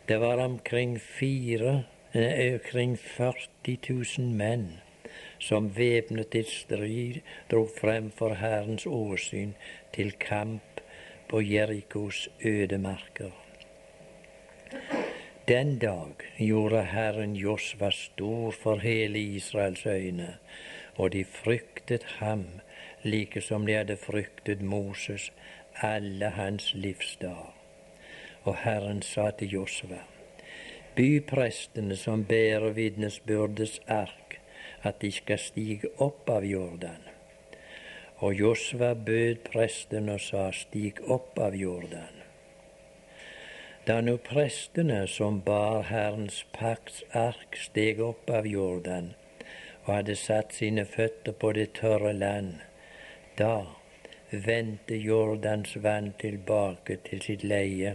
Det 0.09 0.21
var 0.21 0.45
omkring, 0.45 1.01
fire, 1.01 1.85
eh, 2.13 2.55
omkring 2.55 2.99
40 2.99 3.79
000 4.19 4.35
menn 4.37 4.69
som 5.39 5.71
væpnet 5.77 6.31
til 6.33 6.45
strid 6.49 7.21
drog 7.51 7.71
frem 7.81 8.11
for 8.11 8.35
Herrens 8.41 8.87
åsyn 8.87 9.55
til 9.93 10.13
kamp 10.13 10.81
på 11.29 11.41
Jerikos 11.41 12.29
ødemarker. 12.45 13.44
Den 15.49 15.79
dag 15.79 16.23
gjorde 16.37 16.83
Herren 16.83 17.37
Josva 17.37 17.91
stor 17.91 18.51
for 18.51 18.79
hele 18.81 19.19
Israels 19.19 19.87
øyne, 19.87 20.39
og 20.97 21.13
de 21.13 21.25
fryktet 21.25 22.03
ham 22.03 22.45
like 23.03 23.41
som 23.41 23.67
de 23.67 23.75
hadde 23.77 23.97
fryktet 23.97 24.63
Moses 24.63 25.33
alle 25.83 26.31
hans 26.31 26.75
livsdager. 26.75 27.53
Og 28.45 28.57
Herren 28.57 29.03
sa 29.03 29.31
til 29.31 29.53
Josva, 29.53 30.01
by 30.97 31.21
prestene 31.29 31.97
som 31.97 32.25
bærer 32.25 32.73
vitnesbyrdets 32.73 33.81
ark, 33.87 34.41
at 34.83 35.03
de 35.03 35.13
skal 35.13 35.39
stige 35.39 35.93
opp 35.99 36.31
av 36.31 36.45
Jordan. 36.45 37.05
Og 38.17 38.33
Josva 38.41 38.95
bød 38.95 39.45
presten 39.53 40.09
og 40.09 40.21
sa, 40.21 40.51
stig 40.53 41.05
opp 41.05 41.39
av 41.39 41.53
Jordan. 41.57 42.14
Da 43.89 43.99
nå 44.01 44.15
prestene 44.27 45.03
som 45.13 45.43
bar 45.45 45.83
Herrens 45.91 46.39
pakts 46.57 47.03
ark, 47.23 47.59
steg 47.67 47.99
opp 48.01 48.31
av 48.33 48.47
Jordan 48.49 49.11
og 49.83 49.91
hadde 49.91 50.15
satt 50.17 50.55
sine 50.57 50.87
føtter 50.89 51.37
på 51.43 51.51
det 51.59 51.67
tørre 51.77 52.15
land, 52.17 52.63
da 53.37 53.67
vendte 54.47 54.97
Jordans 54.97 55.77
vann 55.85 56.15
tilbake 56.25 56.97
til 57.11 57.21
sitt 57.27 57.45
leie 57.45 57.93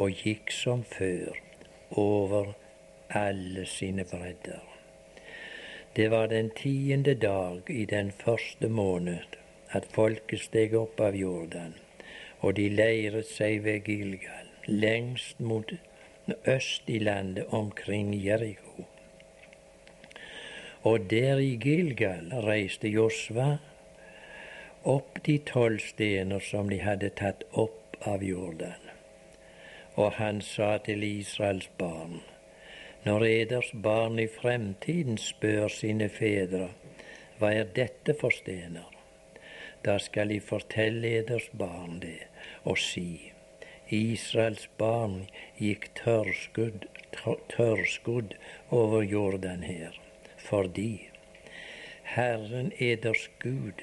og 0.00 0.24
gikk 0.24 0.54
som 0.62 0.86
før 0.96 1.36
over 2.06 2.54
alle 3.22 3.68
sine 3.68 4.08
bredder. 4.08 4.64
Det 5.92 6.08
var 6.16 6.32
den 6.32 6.48
tiende 6.56 7.18
dag 7.28 7.68
i 7.68 7.84
den 7.84 8.16
første 8.24 8.72
måned 8.80 9.40
at 9.76 9.92
folket 9.92 10.48
steg 10.48 10.72
opp 10.86 11.00
av 11.04 11.24
Jordan, 11.26 11.74
og 12.40 12.56
de 12.56 12.70
leiret 12.72 13.28
seg 13.28 13.66
ved 13.68 13.84
Gilgal 13.84 14.47
lengst 14.68 15.40
mot 15.40 15.72
øst 16.46 16.82
i 16.86 16.98
landet 16.98 17.46
omkring 17.50 18.14
Jeriko. 18.24 18.84
Og 20.82 21.10
der 21.10 21.38
i 21.38 21.56
Gilgal 21.56 22.32
reiste 22.32 22.88
Josva 22.88 23.56
opp 24.84 25.18
de 25.26 25.38
tolv 25.38 25.80
stener 25.80 26.38
som 26.40 26.68
de 26.68 26.78
hadde 26.80 27.10
tatt 27.16 27.44
opp 27.52 27.96
av 28.06 28.22
Jordan. 28.22 28.84
Og 29.96 30.12
han 30.20 30.40
sa 30.44 30.76
til 30.84 31.02
Israels 31.02 31.70
barn, 31.78 32.20
når 33.04 33.24
eders 33.24 33.72
barn 33.72 34.18
i 34.18 34.28
fremtiden 34.28 35.18
spør 35.18 35.68
sine 35.72 36.08
fedre, 36.08 36.68
hva 37.38 37.52
er 37.54 37.72
dette 37.74 38.14
for 38.20 38.34
stener? 38.34 38.86
Da 39.82 39.98
skal 40.02 40.28
de 40.28 40.40
fortelle 40.42 41.16
eders 41.20 41.48
barn 41.54 41.98
det 42.02 42.28
og 42.64 42.78
si, 42.82 43.32
Israels 43.90 44.68
barn 44.76 45.28
gikk 45.56 45.86
tørrskudd, 45.96 46.84
tørrskudd 47.48 48.34
over 48.70 49.02
jorden 49.02 49.62
her, 49.64 49.94
fordi 50.36 51.08
Herren 52.14 52.68
eders 52.78 53.28
Gud 53.40 53.80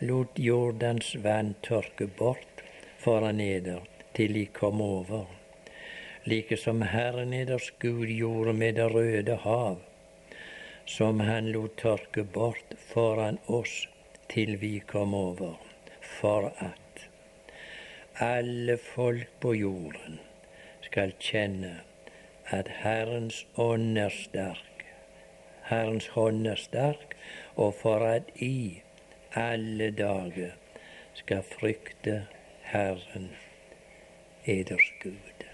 lot 0.00 0.38
jordens 0.38 1.12
vann 1.22 1.54
tørke 1.62 2.08
bort 2.18 2.62
foran 2.98 3.40
eder 3.40 3.84
til 4.18 4.34
de 4.34 4.46
kom 4.46 4.80
over, 4.82 5.26
like 6.24 6.58
som 6.58 6.82
Herren 6.82 7.32
eders 7.32 7.70
Gud 7.78 8.06
gjorde 8.06 8.52
med 8.52 8.74
Det 8.80 8.88
røde 8.94 9.36
hav, 9.44 9.78
som 10.86 11.20
han 11.20 11.52
lot 11.52 11.78
tørke 11.78 12.24
bort 12.24 12.74
foran 12.90 13.38
oss 13.46 13.86
til 14.28 14.56
vi 14.60 14.78
kom 14.86 15.14
over, 15.14 15.54
for 16.02 16.50
at 16.58 16.85
alle 18.18 18.76
folk 18.76 19.28
på 19.40 19.54
jorden 19.54 20.20
skal 20.80 21.12
kjenne 21.20 21.72
at 22.48 22.68
Herrens 22.80 23.42
ånd 23.60 23.98
er 23.98 24.14
sterk. 24.14 24.84
Herrens 25.68 26.06
hånd 26.14 26.46
er 26.46 26.56
sterk, 26.56 27.16
og 27.56 27.74
for 27.74 28.06
at 28.06 28.30
I 28.40 28.80
alle 29.36 29.90
dager 29.90 30.54
skal 31.14 31.42
frykte 31.42 32.22
Herren 32.62 33.28
eders 34.46 34.88
Gud. 35.02 35.44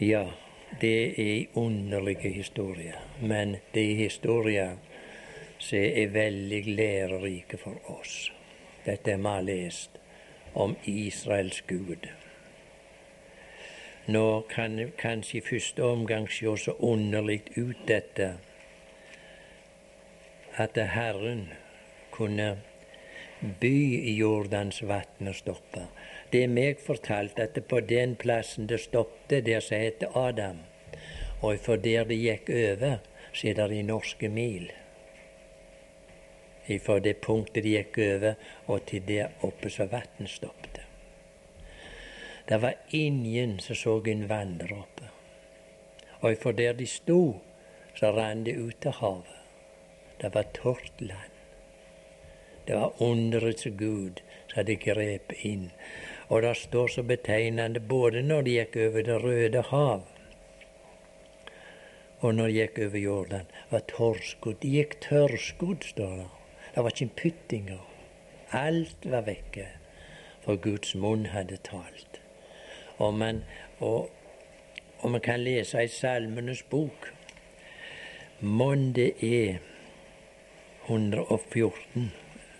Ja, 0.00 0.26
det 0.80 1.14
er 1.20 1.46
underlig 1.54 2.18
historie, 2.22 2.94
men 3.20 3.56
det 3.74 3.90
er 3.92 3.96
historier 3.96 4.76
som 5.58 5.78
er 5.78 6.12
veldig 6.14 6.62
lærerike 6.66 7.58
for 7.58 7.90
oss. 7.98 8.30
Dette 8.86 9.16
vi 9.16 9.26
har 9.26 9.42
lest 9.42 9.98
om 10.54 10.76
Israels 10.84 11.60
Gud. 11.66 12.08
Nå 14.08 14.40
kan 14.48 14.78
kanskje 14.98 15.38
i 15.38 15.44
første 15.44 15.84
omgang 15.84 16.28
se 16.32 16.56
så 16.56 16.72
underlig 16.78 17.42
ut 17.56 17.82
dette 17.88 18.30
at 20.56 20.78
Herren 20.94 21.48
kunne 22.10 22.48
by 23.60 23.76
i 24.08 24.16
Jordans 24.16 24.80
vann 24.82 25.28
og 25.28 25.36
stoppe. 25.36 25.84
Det 26.32 26.42
er 26.46 26.50
meg 26.50 26.80
fortalt 26.82 27.38
at 27.38 27.60
på 27.68 27.80
den 27.80 28.16
plassen 28.16 28.66
det 28.66 28.80
stoppet, 28.80 29.46
der 29.46 29.60
som 29.60 29.78
heter 29.78 30.16
Adam, 30.16 30.64
og 31.42 31.60
for 31.62 31.76
der 31.76 32.04
det 32.04 32.18
gikk 32.18 32.50
over, 32.50 32.98
så 33.32 33.48
er 33.48 33.60
det 33.60 33.76
i 33.76 33.86
norske 33.86 34.28
mil 34.28 34.72
fra 36.76 36.98
det 37.00 37.20
punktet 37.24 37.64
de 37.64 37.72
gikk 37.76 37.98
over, 38.04 38.34
og 38.66 38.84
til 38.86 39.06
der 39.08 39.46
oppe 39.46 39.70
så 39.72 39.86
vannet 39.88 40.30
stoppet. 40.30 40.82
Det 42.48 42.60
var 42.62 42.74
ingen 42.90 43.58
som 43.60 43.76
så 43.76 44.02
en 44.06 44.28
vanndråpe. 44.28 45.08
Og 46.20 46.36
fra 46.42 46.52
der 46.52 46.72
de 46.72 46.86
sto, 46.86 47.40
så 47.94 48.12
rant 48.12 48.46
det 48.46 48.56
ut 48.56 48.76
til 48.80 48.90
havet. 49.00 49.34
Det 50.20 50.34
var 50.34 50.46
tørt 50.54 51.00
land. 51.00 51.34
Det 52.66 52.76
var 52.76 53.02
underets 53.02 53.64
Gud 53.64 54.20
som 54.48 54.56
hadde 54.56 54.76
grepet 54.76 55.44
inn. 55.44 55.70
Og 56.28 56.42
det 56.42 56.56
står 56.56 56.88
så 56.88 57.02
betegnende 57.02 57.80
både 57.80 58.22
når 58.22 58.42
de 58.42 58.56
gikk 58.58 58.76
over 58.76 59.02
Det 59.02 59.22
røde 59.22 59.62
hav, 59.70 60.02
og 62.20 62.34
når 62.34 62.46
de 62.46 62.52
gikk 62.52 62.78
over 62.88 62.98
Jordan, 62.98 63.46
var 63.70 63.86
tørrskudd. 63.92 64.58
De 64.62 64.68
gikk 64.68 64.98
tørrskudd, 65.04 65.84
står 65.86 66.16
det. 66.16 66.37
Det 66.78 66.84
var 66.84 66.90
ikke 66.90 67.04
en 67.04 67.16
pytting 67.16 67.70
Alt 68.52 69.06
var 69.10 69.24
vekke, 69.26 69.64
for 70.44 70.56
Guds 70.62 70.94
munn 70.94 71.24
hadde 71.26 71.56
talt. 71.66 72.20
Og 72.98 73.14
man, 73.14 73.40
og, 73.80 74.10
og 74.98 75.10
man 75.10 75.20
kan 75.20 75.40
lese 75.40 75.82
i 75.82 75.88
Salmenes 75.90 76.62
bok 76.62 77.08
Mon 78.40 78.92
det 78.92 79.08
er 79.18 79.58
114, 80.86 82.12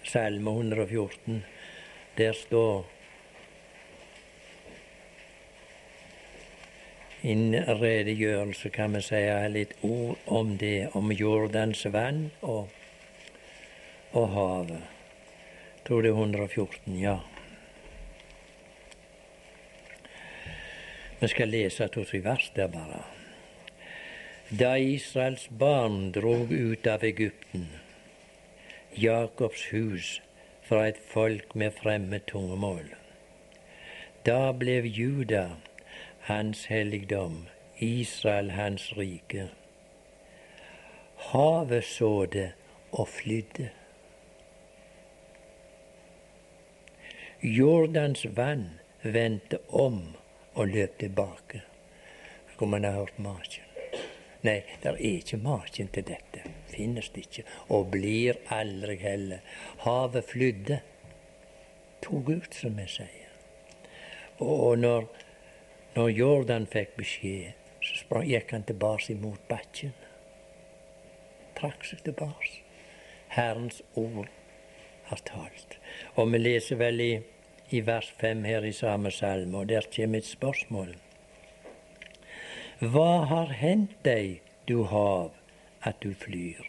Salme 0.05 0.51
114, 0.51 1.45
der 2.19 2.33
står 2.33 2.87
en 7.23 7.55
redegjørelse, 7.55 8.69
kan 8.69 8.99
vi 8.99 9.05
si, 9.13 9.23
litt 9.55 9.79
ord 9.83 10.19
om 10.27 10.57
det, 10.59 10.89
om 10.99 11.15
Jordans 11.15 11.87
vann 11.93 12.33
og 12.43 12.75
og 14.12 14.29
havet. 14.29 14.83
Tror 15.87 16.03
det 16.03 16.11
er 16.11 16.21
114, 16.21 17.01
ja. 17.01 17.18
Vi 21.21 21.29
skal 21.29 21.49
lese 21.49 21.88
to-tre 21.88 22.25
vers 22.25 22.53
der 22.57 22.68
bare. 22.68 23.03
Da 24.61 24.75
Israels 24.77 25.49
barn 25.59 26.12
drog 26.12 26.53
ut 26.53 26.87
av 26.87 27.05
Egypten, 27.05 27.68
Jakobs 28.97 29.66
hus, 29.73 30.21
fra 30.62 30.87
et 30.88 31.01
folk 31.12 31.55
med 31.55 31.73
fremmed 31.73 32.27
tungemål. 32.29 32.92
Da 34.27 34.53
ble 34.53 34.83
Juda 34.85 35.44
hans 36.29 36.66
helligdom, 36.68 37.47
Israel 37.79 38.51
hans 38.51 38.90
rike. 38.97 39.49
Havet 41.33 41.85
så 41.85 42.27
det 42.27 42.53
og 42.92 43.09
flydde. 43.09 43.71
Jordans 47.40 48.24
vann 48.24 48.81
vendte 49.03 49.59
om 49.68 50.16
og 50.55 50.68
løp 50.68 50.98
tilbake. 50.98 51.61
Skulle 52.53 52.70
man 52.70 52.85
ha 52.85 52.90
hørt 52.90 53.18
maken? 53.18 53.62
Nei, 54.42 54.64
det 54.83 54.90
er 54.90 54.98
ikke 54.98 55.38
maken 55.38 55.90
til 55.94 56.03
dette. 56.09 56.42
Finnes 56.66 57.12
det 57.14 57.29
ikke. 57.29 57.44
Og 57.70 57.92
blir 57.94 58.40
aldri 58.51 58.96
heller. 58.98 59.44
Havet 59.85 60.27
flydde. 60.27 60.81
Tok 62.03 62.29
ut, 62.29 62.59
som 62.59 62.81
jeg 62.83 62.90
sier. 62.96 63.31
Og 64.42 64.79
når, 64.79 65.07
når 65.94 66.09
Jordan 66.09 66.66
fikk 66.66 66.96
beskjed, 66.98 67.55
så 67.79 68.01
sprang, 68.03 68.27
gikk 68.27 68.51
han 68.51 68.66
tilbake 68.66 69.14
imot 69.14 69.46
bakken. 69.46 69.94
Trakk 71.55 71.87
seg 71.87 72.03
tilbake. 72.03 72.64
Herrens 73.31 73.79
ord 73.94 74.27
har 75.11 75.21
talt. 75.29 75.79
Og 76.16 76.33
vi 76.33 76.40
leser 76.40 76.79
vel 76.81 77.01
i, 77.01 77.12
i 77.71 77.83
vers 77.85 78.09
fem 78.21 78.44
her 78.49 78.64
i 78.64 78.73
samme 78.73 79.11
salme, 79.14 79.59
og 79.59 79.68
der 79.68 79.87
kommer 79.94 80.23
et 80.23 80.29
spørsmål. 80.29 80.94
Hva 82.79 83.25
har 83.27 83.55
hendt 83.59 83.97
deg, 84.07 84.40
du 84.68 84.85
hav, 84.87 85.33
at 85.83 85.99
du 86.05 86.12
flyr? 86.14 86.62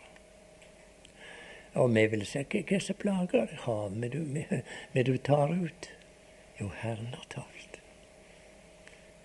Og 1.77 1.93
vi 1.93 2.05
vil 2.09 2.25
si 2.25 2.41
hva 2.41 2.79
som 2.81 2.97
plager 2.97 3.43
deg, 3.43 3.57
hav, 3.65 3.91
men 3.93 4.09
du, 4.13 4.23
du 5.05 5.17
tar 5.17 5.53
ut? 5.53 5.91
Jo, 6.59 6.71
Herren 6.81 7.13
har 7.13 7.27
talt. 7.29 7.77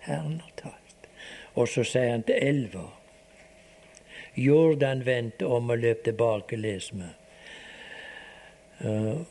Herren 0.05 0.39
har 0.43 0.53
talt. 0.61 1.09
Og 1.55 1.67
så 1.71 1.83
sier 1.87 2.13
han 2.13 2.23
til 2.27 2.37
elva 2.39 2.85
Jordan 4.35 5.05
vendte 5.05 5.47
om 5.47 5.69
og 5.71 5.79
løp 5.79 6.03
tilbake, 6.03 6.57
leser 6.59 6.99
vi. 6.99 7.09
Uh, 8.83 9.21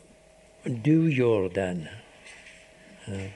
du, 0.63 1.09
Jordan, 1.09 1.87
uh, 3.07 3.27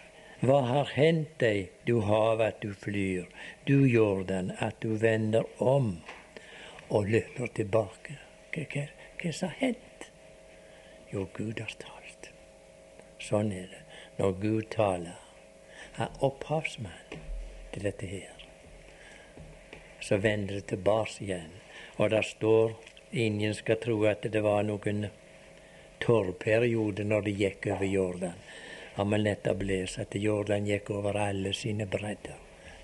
hva 0.42 0.62
har 0.66 0.94
hendt 0.96 1.36
deg, 1.44 1.70
du 1.86 2.00
hav, 2.08 2.42
at 2.42 2.62
du 2.64 2.74
flyr? 2.74 3.28
Du, 3.68 3.86
Jordan, 3.86 4.54
at 4.58 4.80
du 4.82 4.96
vender 4.98 5.46
om 5.62 6.00
og 6.90 7.12
løper 7.12 7.52
tilbake? 7.54 8.18
Hva, 8.56 8.88
har 9.22 9.56
hendt? 9.60 10.10
Jo, 11.14 11.28
Gud 11.34 11.62
har 11.62 11.76
talt. 11.82 12.32
Sånn 13.22 13.54
er 13.54 13.70
det 13.70 13.86
når 14.18 14.36
Gud 14.42 14.70
taler. 14.74 15.18
Han 16.00 16.08
er 16.08 16.26
opphavsmann 16.26 17.18
til 17.74 17.86
dette 17.86 18.10
her 18.10 18.40
så 20.00 20.18
vender 20.18 20.56
det 20.56 20.68
tilbake 20.68 21.24
igjen. 21.24 21.52
Og 21.98 22.10
der 22.10 22.22
står 22.22 22.72
ingen 23.12 23.54
skal 23.54 23.80
tro 23.84 24.04
at 24.04 24.24
det 24.24 24.44
var 24.44 24.64
noen 24.64 25.10
tørrperiode 26.04 27.04
når 27.04 27.28
de 27.28 27.36
gikk 27.44 27.68
over 27.74 27.86
Jordan. 27.86 28.40
Han 28.96 29.08
må 29.12 29.20
nettopp 29.22 29.64
lese 29.64 30.04
at 30.04 30.16
Jordan 30.16 30.68
gikk 30.68 30.90
over 30.92 31.18
alle 31.20 31.54
sine 31.54 31.88
bredder 31.88 32.40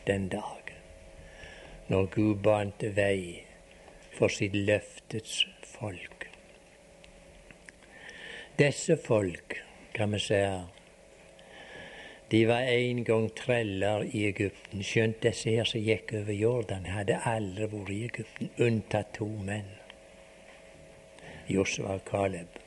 den 0.07 0.29
dagen. 0.29 0.61
Når 1.87 2.05
Gud 2.15 2.35
bante 2.45 2.89
vei 2.95 3.43
for 4.15 4.31
sitt 4.31 4.55
løftets 4.55 5.43
folk. 5.75 6.29
Disse 8.57 8.97
folk, 8.97 9.59
kan 9.93 10.15
vi 10.15 10.19
si, 10.23 10.41
de 12.31 12.45
var 12.47 12.69
en 12.71 13.03
gang 13.03 13.27
treller 13.35 14.05
i 14.07 14.25
Egypten. 14.29 14.81
Skjønt 14.83 15.21
disse 15.23 15.51
her 15.51 15.67
som 15.67 15.83
gikk 15.83 16.13
over 16.21 16.33
Jordan, 16.33 16.87
hadde 16.89 17.19
aldri 17.27 17.67
vært 17.69 17.91
i 17.93 18.03
Egypten, 18.07 18.53
unntatt 18.57 19.11
to 19.19 19.27
menn. 19.27 19.67
Josua 21.51 21.99
og 21.99 22.07
Caleb. 22.09 22.64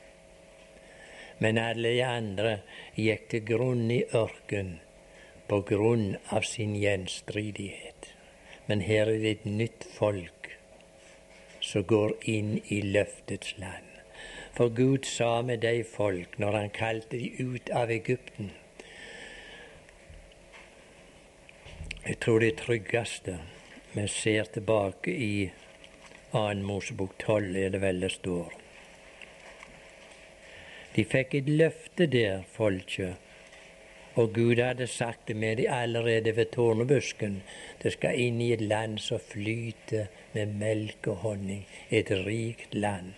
Men 1.39 1.57
alle 1.57 1.93
de 1.95 2.03
andre 2.03 2.53
gikk 2.95 3.29
til 3.31 3.45
grunn 3.47 3.87
i 3.95 4.03
ørken 4.15 4.77
på 5.49 5.61
grunn 5.71 6.17
av 6.35 6.47
sin 6.47 6.75
gjenstridighet. 6.75 8.11
Men 8.67 8.83
her 8.85 9.07
er 9.07 9.23
det 9.23 9.35
et 9.37 9.45
nytt 9.49 9.87
folk 9.95 10.51
som 11.63 11.85
går 11.87 12.15
inn 12.29 12.57
i 12.67 12.81
løftets 12.85 13.55
land. 13.57 13.87
For 14.53 14.69
Gud 14.75 15.07
sa 15.07 15.39
med 15.41 15.63
de 15.63 15.83
folk 15.87 16.35
når 16.41 16.57
han 16.59 16.73
kalte 16.75 17.17
de 17.17 17.31
ut 17.39 17.71
av 17.71 17.91
Egypten 17.93 18.51
Jeg 22.09 22.17
tror 22.23 22.39
det 22.41 22.55
tryggeste 22.57 23.35
vi 23.93 24.07
ser 24.09 24.47
tilbake 24.53 25.11
i 25.11 25.51
2. 26.31 26.41
Mosebok 26.65 27.13
12, 27.19 27.55
er 27.55 27.69
det 27.75 27.81
vel 27.83 28.01
det 28.01 28.11
står. 28.15 28.58
De 30.95 31.05
fikk 31.05 31.35
et 31.37 31.49
løfte 31.49 32.07
der, 32.09 32.41
folket, 32.51 33.15
og 34.19 34.33
Gud 34.33 34.59
hadde 34.59 34.87
sagt 34.87 35.27
det 35.27 35.35
med 35.35 35.57
dem 35.57 35.69
allerede 35.69 36.35
ved 36.35 36.51
tårnebusken. 36.55 37.41
Det 37.83 37.93
skal 37.93 38.19
inn 38.19 38.41
i 38.41 38.51
et 38.53 38.61
land 38.61 38.97
som 38.99 39.21
flyter 39.21 40.09
med 40.33 40.55
melk 40.59 41.07
og 41.07 41.21
honning. 41.23 41.65
Et 41.89 42.11
rikt 42.11 42.75
land. 42.75 43.13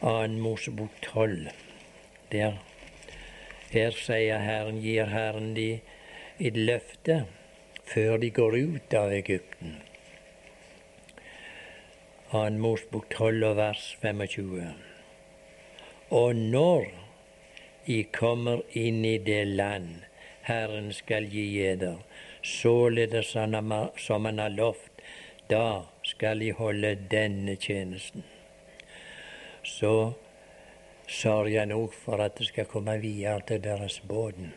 Annen 0.00 0.40
Mosebok 0.40 0.94
12. 1.02 1.50
Der 2.32 2.56
her 3.70 3.90
sier 3.94 4.40
Herren, 4.40 4.80
gir 4.80 5.10
Herren 5.12 5.52
de 5.54 5.80
et 6.40 6.56
løfte 6.56 7.24
før 7.90 8.16
de 8.22 8.30
går 8.30 8.56
ut 8.56 8.94
av 8.94 9.12
Egypten. 9.12 9.76
Annen 12.32 12.60
Mosbok 12.60 13.08
12 13.08 13.56
vers 13.56 13.96
25. 14.00 14.74
Og 16.10 16.36
når 16.36 16.84
I 17.90 18.04
kommer 18.14 18.62
inn 18.78 19.00
i 19.04 19.16
det 19.18 19.48
land 19.48 20.04
Herren 20.46 20.92
skal 20.94 21.26
gi 21.26 21.58
eder, 21.72 21.96
således 22.42 23.32
som 23.34 24.24
Han 24.24 24.38
har 24.38 24.54
lovt, 24.54 25.02
da 25.50 25.82
skal 26.06 26.42
I 26.42 26.52
holde 26.54 26.94
denne 27.10 27.56
tjenesten. 27.56 28.22
Så 29.64 30.12
sørger 31.08 31.50
jeg 31.50 31.66
nok 31.66 31.92
for 31.92 32.22
at 32.22 32.38
det 32.38 32.46
skal 32.46 32.70
komme 32.70 33.00
videre 33.00 33.40
til 33.46 33.64
deres 33.64 34.00
båten. 34.06 34.54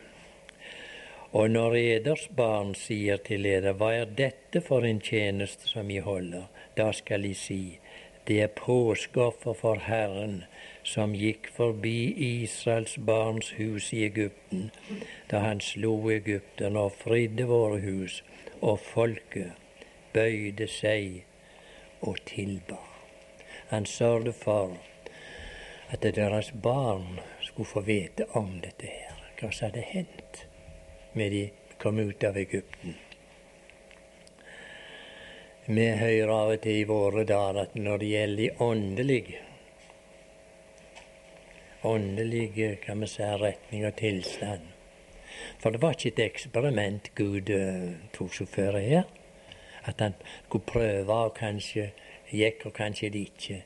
Og 1.34 1.50
når 1.50 1.74
eders 1.80 2.28
barn 2.36 2.76
sier 2.78 3.18
til 3.26 3.46
eder, 3.50 3.74
hva 3.74 3.90
er 3.98 4.12
dette 4.18 4.60
for 4.62 4.86
en 4.86 5.00
tjeneste 5.02 5.66
som 5.66 5.90
I 5.90 5.98
holder, 5.98 6.44
da 6.78 6.92
skal 6.94 7.26
I 7.26 7.32
si, 7.34 7.80
det 8.28 8.36
er 8.40 8.52
påskeoffer 8.54 9.56
for 9.58 9.82
Herren 9.88 10.44
som 10.86 11.16
gikk 11.18 11.50
forbi 11.56 12.14
Israels 12.28 12.94
barns 13.10 13.50
hus 13.58 13.90
i 13.92 14.04
Egypten, 14.06 14.70
da 15.32 15.42
han 15.44 15.60
slo 15.60 15.96
egypterne 16.14 16.86
og 16.86 16.96
fridde 17.02 17.48
våre 17.50 17.82
hus, 17.82 18.22
og 18.62 18.78
folket 18.86 19.58
bøyde 20.14 20.70
seg 20.70 21.24
og 22.00 22.22
tilba. 22.30 22.78
Han 23.74 23.90
sørget 23.90 24.38
for 24.46 24.78
at 25.90 26.06
deres 26.14 26.54
barn 26.62 27.20
skulle 27.42 27.74
få 27.74 27.82
vite 27.90 28.30
om 28.38 28.60
dette 28.62 28.86
her. 28.86 29.18
Hva 29.40 29.50
hadde 29.58 29.82
hendt 29.82 30.44
med 31.14 31.32
de 31.32 31.48
kom 31.78 31.98
ut 31.98 32.24
av 32.24 32.36
Egypten. 32.36 32.94
Vi 35.66 35.88
hører 35.96 36.30
av 36.34 36.52
og 36.52 36.62
til 36.62 36.82
i 36.82 36.86
våre 36.88 37.24
dager 37.24 37.62
at 37.62 37.74
når 37.78 38.02
det 38.02 38.12
gjelder 38.12 38.42
de 38.42 38.64
åndelige 38.64 39.40
åndelige 41.84 42.76
kan 42.76 43.00
vi 43.00 43.06
si, 43.06 43.22
retning 43.22 43.86
og 43.86 43.96
tilstand 43.96 44.60
For 45.58 45.70
det 45.70 45.82
var 45.82 45.96
ikke 45.96 46.12
et 46.12 46.22
eksperiment 46.24 47.10
Gud 47.14 47.50
uh, 47.50 47.92
tok 48.12 48.34
seg 48.34 48.48
før 48.48 48.78
her. 48.78 49.04
At 49.84 50.00
han 50.00 50.14
skulle 50.46 50.64
prøve, 50.64 51.12
og 51.12 51.34
kanskje 51.34 51.90
gikk, 52.30 52.66
og 52.66 52.72
kanskje 52.72 53.10
det 53.12 53.24
ikke. 53.28 53.58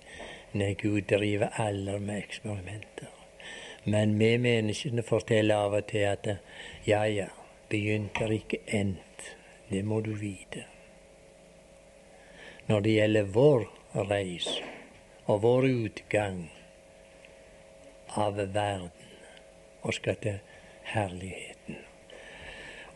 Nei, 0.58 0.72
Gud 0.74 1.02
driver 1.10 1.52
aldri 1.60 1.98
med 2.00 2.22
eksperimenter. 2.22 3.12
Men 3.84 4.16
vi 4.18 4.32
menneskene 4.40 5.04
forteller 5.06 5.66
av 5.68 5.76
og 5.78 5.86
til 5.92 6.08
at 6.08 6.26
ja, 6.86 7.04
ja, 7.04 7.28
begynte 7.68 8.28
ikke 8.34 8.60
endt. 8.66 9.34
Det 9.68 9.84
må 9.84 10.00
du 10.00 10.14
vite. 10.16 10.64
Når 12.68 12.80
det 12.80 12.94
gjelder 12.94 13.32
vår 13.32 13.66
reis 14.08 14.48
og 15.26 15.42
vår 15.42 15.68
utgang 15.68 16.46
av 18.16 18.36
verden 18.36 18.90
og 19.82 19.94
skal 19.94 20.16
til 20.22 20.40
herligheten. 20.88 21.76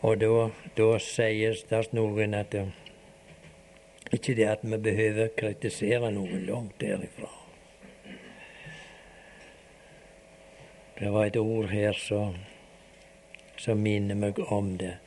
Og 0.03 0.17
da, 0.19 0.49
da 0.77 0.87
sies 0.99 1.63
det 1.69 1.85
noen 1.93 2.33
at 2.35 2.55
Ikke 4.13 4.35
det 4.35 4.45
at 4.45 4.61
vi 4.61 4.77
behøver 4.77 5.29
kritisere 5.37 6.11
noen 6.11 6.45
langt 6.45 6.75
derifra. 6.81 7.29
Det 10.99 11.09
var 11.13 11.25
et 11.25 11.37
ord 11.37 11.71
her 11.71 11.93
som 11.97 12.35
minner 13.71 14.15
meg 14.15 14.39
om 14.51 14.77
det. 14.77 14.97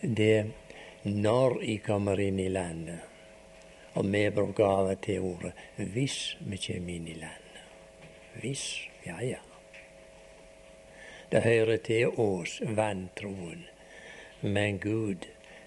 Det 0.00 0.44
når 1.04 1.58
jeg 1.64 1.82
kommer 1.84 2.20
inn 2.20 2.38
i 2.40 2.48
landet. 2.48 3.00
Og 3.94 4.06
vi 4.10 4.22
bruker 4.34 4.64
av 4.66 4.90
og 4.90 5.00
til 5.02 5.20
ordet 5.20 5.52
'hvis 5.76 6.36
vi 6.40 6.56
kommer 6.56 6.94
inn 6.94 7.08
i 7.08 7.14
landet'. 7.14 7.64
Hvis. 8.40 8.88
Ja, 9.06 9.20
ja. 9.20 9.42
Det 11.30 11.42
hører 11.42 11.76
til 11.76 12.06
oss, 12.08 12.60
vantroen. 12.60 13.66
Men 14.40 14.78
Gud 14.78 15.26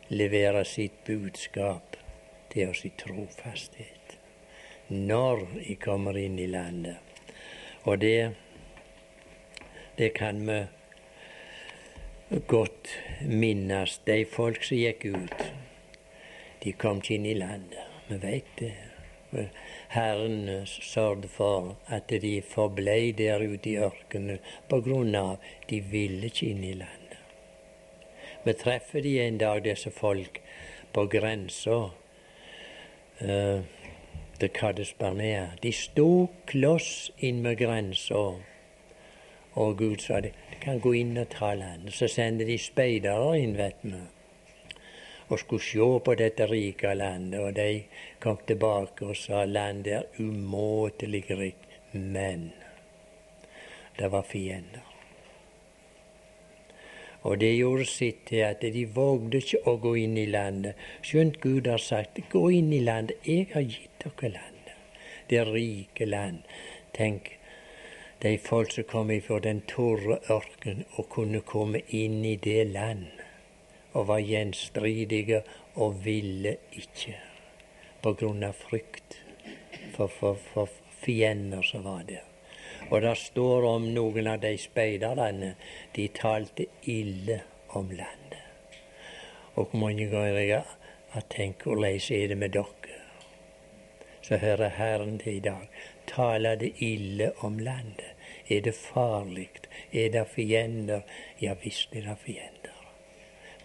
leverer 0.09 0.63
sitt 0.63 1.03
budskap 1.05 1.97
til 2.49 2.69
oss 2.69 2.85
i 2.85 2.91
trofasthet. 2.97 4.17
Når 4.89 5.47
jeg 5.67 5.79
kommer 5.79 6.17
inn 6.17 6.39
i 6.39 6.47
landet. 6.47 6.97
Og 7.83 7.99
det 8.01 8.35
det 9.97 10.13
kan 10.13 10.47
vi 10.47 10.67
godt 12.29 12.87
minnes. 13.21 14.01
De 14.03 14.25
folk 14.25 14.63
som 14.63 14.77
gikk 14.77 15.05
ut, 15.15 15.47
de 16.63 16.73
kom 16.73 17.01
ikke 17.01 17.15
inn 17.15 17.25
i 17.25 17.37
landet. 17.37 17.83
Vi 18.07 18.19
veit 18.23 18.51
det. 18.59 18.73
Herren 19.91 20.65
sørget 20.65 21.29
for 21.29 21.75
at 21.87 22.09
de 22.09 22.41
forblei 22.41 23.11
der 23.11 23.43
ute 23.43 23.69
i 23.69 23.77
ørkenen 23.83 24.39
på 24.69 24.79
grunn 24.81 25.15
av 25.15 25.43
de 25.69 25.81
ville 25.91 26.29
ikke 26.31 26.47
inn 26.51 26.63
i 26.63 26.73
landet. 26.79 27.17
Vi 28.43 28.53
treffer 28.55 29.03
de 29.03 29.17
en 29.19 29.37
dag, 29.37 29.63
disse 29.63 29.91
folk, 29.91 30.39
på 30.93 31.05
grensa 31.11 31.89
uh, 33.21 33.59
til 34.39 34.49
Kades 34.55 34.93
Barnea. 34.99 35.49
De 35.63 35.71
sto 35.75 36.29
kloss 36.47 37.11
inn 37.19 37.41
med 37.43 37.59
grensa, 37.59 38.23
og 39.57 39.77
Gud 39.77 39.99
sa 40.05 40.21
de, 40.23 40.31
de 40.31 40.46
kan 40.67 40.83
gå 40.83 40.93
inn 40.99 41.17
og 41.17 41.31
ta 41.31 41.53
landet. 41.55 41.95
Så 41.95 42.11
sendte 42.11 42.45
de 42.45 42.59
speidere 42.59 43.33
inn, 43.39 43.57
vet 43.57 43.81
vi 43.87 44.03
og 45.27 45.39
skulle 45.39 45.63
se 45.63 45.87
på 46.05 46.15
dette 46.15 46.47
rike 46.47 46.93
landet. 46.95 47.39
Og 47.39 47.55
de 47.55 47.83
kom 48.23 48.39
tilbake 48.47 49.05
og 49.11 49.17
sa 49.19 49.45
landet 49.45 49.93
er 49.93 50.21
umåtelig 50.23 51.25
rikt, 51.29 51.79
men 51.91 52.51
det 53.99 54.11
var 54.11 54.27
fiender. 54.27 54.83
Og 57.27 57.39
det 57.41 57.57
gjorde 57.57 57.85
sitt 57.89 58.21
til 58.29 58.45
at 58.45 58.61
de 58.61 58.85
vågde 58.95 59.41
ikke 59.41 59.63
å 59.67 59.75
gå 59.83 59.95
inn 59.99 60.15
i 60.17 60.27
landet. 60.31 60.77
Skjønt 61.03 61.41
Gud 61.41 61.67
har 61.67 61.81
sagt 61.83 62.19
'gå 62.29 62.49
inn 62.59 62.71
i 62.73 62.79
landet'. 62.79 63.19
Jeg 63.25 63.47
har 63.53 63.61
gitt 63.61 64.03
dere 64.03 64.31
landet. 64.31 64.75
Det 65.29 65.47
rike 65.47 66.05
land. 66.05 66.39
Tenk, 66.93 67.36
de 68.21 68.37
folk 68.37 68.71
som 68.71 68.83
kom 68.83 69.11
ifra 69.11 69.39
den 69.39 69.61
tørre 69.69 70.19
ørken 70.33 70.83
og 70.95 71.09
kunne 71.13 71.41
komme 71.45 71.83
inn 71.93 72.23
i 72.25 72.35
det 72.35 72.63
land 72.71 73.05
og 73.93 74.07
var 74.09 74.21
gjenstridige 74.25 75.43
og 75.75 76.01
ville 76.05 76.57
ikke 76.71 77.13
på 78.01 78.13
grunn 78.17 78.45
av 78.45 78.57
frykt 78.57 79.19
for, 79.95 80.07
for, 80.07 80.37
for 80.53 80.73
fiender 81.01 81.61
som 81.65 81.85
var 81.85 82.03
der. 82.09 82.25
Og 82.89 83.01
det 83.01 83.15
står 83.19 83.65
om 83.67 83.87
noen 83.93 84.29
av 84.31 84.41
de 84.41 84.53
speiderne 84.61 85.53
de 85.95 86.07
talte 86.15 86.67
ille 86.89 87.41
om 87.77 87.89
landet. 87.91 88.43
Og 89.57 89.73
mange 89.73 90.05
ganger 90.11 90.39
jeg 90.39 90.63
har 91.13 91.25
tenkt 91.33 91.65
hvordan 91.65 91.97
er 91.97 92.27
det 92.31 92.37
med 92.37 92.53
dere? 92.53 92.97
Så 94.21 94.37
hører 94.37 94.69
Herren 94.75 95.17
til 95.19 95.37
i 95.37 95.43
dag. 95.43 95.69
Taler 96.07 96.55
det 96.55 96.71
ille 96.83 97.31
om 97.45 97.59
landet? 97.59 98.13
Er 98.49 98.61
det 98.61 98.75
farlig? 98.75 99.49
Er 99.91 100.09
det 100.09 100.27
fiender? 100.35 101.01
Ja 101.41 101.53
visst 101.63 101.95
er 101.95 102.07
det 102.07 102.17
fiender. 102.25 102.77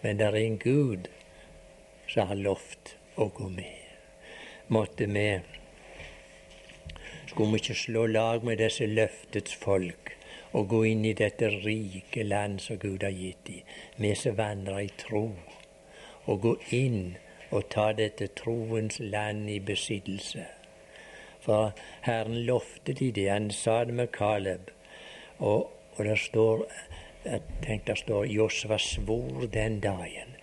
Men 0.01 0.19
det 0.19 0.27
er 0.27 0.35
en 0.35 0.59
Gud 0.59 1.07
som 2.07 2.27
har 2.27 2.35
lovt 2.35 2.97
å 3.15 3.29
gå 3.33 3.49
med. 3.49 3.79
Måtte 4.67 5.05
vi 5.05 5.27
Skulle 7.27 7.51
vi 7.51 7.61
ikke 7.61 7.75
slå 7.75 8.05
lag 8.05 8.43
med 8.43 8.59
disse 8.61 8.85
løftets 8.85 9.55
folk 9.55 10.11
og 10.53 10.67
gå 10.69 10.83
inn 10.85 11.05
i 11.05 11.13
dette 11.17 11.49
rike 11.49 12.23
land 12.23 12.59
som 12.61 12.77
Gud 12.77 13.03
har 13.03 13.15
gitt 13.15 13.47
dem, 13.47 13.63
vi 13.97 14.11
som 14.15 14.37
vandrer 14.37 14.83
i 14.83 14.91
tro, 15.01 15.23
og 16.25 16.41
gå 16.41 16.53
inn 16.77 17.15
og 17.49 17.69
ta 17.73 17.87
dette 17.97 18.27
troens 18.37 18.99
land 18.99 19.49
i 19.49 19.59
besittelse. 19.59 20.45
For 21.43 21.73
Herren 22.07 22.45
lovte 22.47 22.95
de 22.95 23.11
det. 23.11 23.29
Han 23.29 23.51
sa 23.51 23.83
det 23.85 23.93
med 23.93 24.11
Caleb. 24.15 24.71
Og, 25.39 25.71
og 25.95 26.05
det 26.05 26.17
står 26.19 26.67
jeg 27.23 27.41
tenkte 27.63 27.93
det 27.93 27.99
står 28.01 28.25
Josva 28.27 28.77
svor 28.77 29.45
den 29.47 29.79
dagen. 29.79 30.35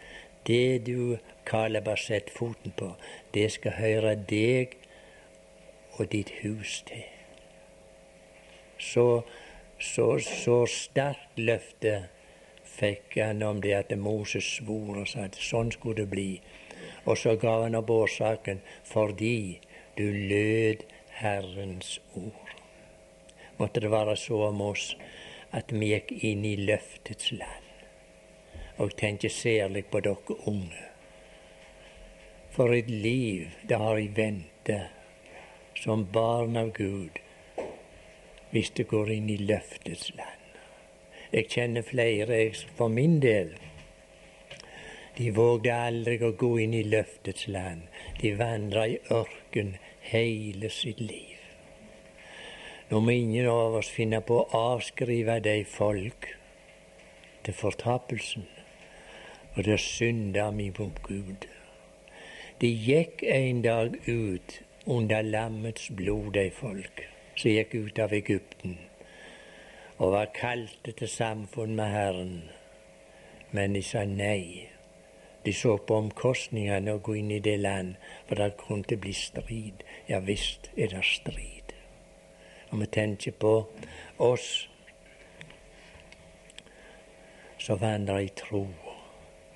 Det 0.47 0.87
du, 0.87 1.19
Kaleb, 1.45 1.89
har 1.89 2.01
sett 2.01 2.31
foten 2.33 2.73
på, 2.77 2.95
det 3.35 3.51
skal 3.53 3.77
høre 3.77 4.15
deg 4.17 4.77
og 5.99 6.09
ditt 6.13 6.33
hus 6.41 6.81
til. 6.89 7.05
Så, 8.81 9.23
så, 9.77 10.07
så 10.25 10.63
sterkt 10.73 11.37
løfte 11.37 11.95
fikk 12.65 13.19
han 13.21 13.45
om 13.45 13.61
det 13.61 13.75
at 13.77 13.93
Moses 13.99 14.47
svor 14.57 15.03
og 15.03 15.09
sa 15.11 15.27
at 15.29 15.37
sånn 15.37 15.73
skulle 15.75 16.01
det 16.01 16.09
bli. 16.15 16.31
Og 17.05 17.19
så 17.21 17.37
ga 17.37 17.59
han 17.67 17.77
opp 17.77 17.93
årsaken 17.93 18.65
fordi 18.89 19.61
du 20.01 20.13
lød 20.13 20.85
Herrens 21.21 22.01
ord. 22.15 22.55
Måtte 23.59 23.81
det 23.81 23.91
være 23.91 24.17
så 24.17 24.47
om 24.47 24.61
oss 24.65 24.95
at 25.53 25.73
vi 25.75 25.91
gikk 25.91 26.13
inn 26.25 26.45
i 26.49 26.55
løftets 26.57 27.33
land. 27.37 27.67
Og 28.81 28.95
tenker 28.97 29.29
særlig 29.29 29.85
på 29.93 30.01
dere 30.01 30.37
unge. 30.49 30.87
For 32.51 32.73
et 32.73 32.89
liv 32.91 33.51
det 33.69 33.81
har 33.83 33.99
i 34.01 34.09
vente 34.17 34.79
som 35.77 36.07
barn 36.13 36.57
av 36.57 36.73
Gud 36.77 37.21
hvis 38.51 38.73
det 38.79 38.89
går 38.91 39.13
inn 39.15 39.29
i 39.31 39.37
løftets 39.53 40.09
land. 40.17 40.47
Jeg 41.31 41.47
kjenner 41.53 41.85
flere, 41.87 42.41
jeg, 42.41 42.57
for 42.75 42.91
min 42.91 43.21
del. 43.23 43.53
De 45.19 45.29
vågde 45.37 45.77
aldri 45.77 46.17
å 46.25 46.33
gå 46.41 46.51
inn 46.65 46.75
i 46.75 46.83
løftets 46.89 47.47
land. 47.53 47.85
De 48.19 48.33
vandra 48.41 48.89
i 48.89 48.99
ørken 49.15 49.77
hele 50.01 50.71
sitt 50.71 51.01
liv. 51.01 51.37
Nå 52.91 53.01
må 53.01 53.15
ingen 53.15 53.47
av 53.47 53.77
oss 53.79 53.91
finne 53.95 54.19
på 54.27 54.41
å 54.41 54.63
avskrive 54.75 55.39
de 55.45 55.61
folk 55.69 56.33
til 57.47 57.55
fortapelsen, 57.55 58.49
og 59.55 59.63
til 59.65 59.79
synda 59.79 60.49
vi 60.57 60.71
mot 60.79 60.99
Gud. 61.07 61.47
De 62.61 62.69
gikk 62.69 63.23
en 63.23 63.63
dag 63.63 63.95
ut 64.09 64.57
under 64.87 65.23
lammets 65.23 65.91
blod, 65.97 66.33
de 66.35 66.51
folk 66.51 67.05
som 67.37 67.53
gikk 67.53 67.75
ut 67.75 68.03
av 68.03 68.13
Egypten, 68.17 68.77
og 69.99 70.17
var 70.17 70.35
kalte 70.35 70.93
til 70.97 71.09
samfunn 71.09 71.77
med 71.77 71.95
Herren. 71.95 72.37
Men 73.53 73.75
de 73.75 73.83
sa 73.85 74.05
nei. 74.09 74.70
De 75.45 75.53
så 75.57 75.77
på 75.79 75.97
omkostningene 75.97 76.95
å 76.95 77.01
gå 77.05 77.15
inn 77.17 77.31
i 77.33 77.41
det 77.41 77.57
land, 77.61 77.95
for 78.29 78.37
det 78.37 78.59
kunne 78.61 78.99
bli 79.01 79.13
strid. 79.17 79.85
Ja 80.09 80.21
visst 80.25 80.69
er 80.77 80.93
det 80.93 81.05
strid. 81.09 81.73
Og 82.71 82.83
vi 82.83 82.87
tenker 82.87 83.33
på 83.33 83.55
oss 84.19 84.51
som 87.59 87.81
vandrer 87.81 88.27
i 88.27 88.31
tro 88.37 88.67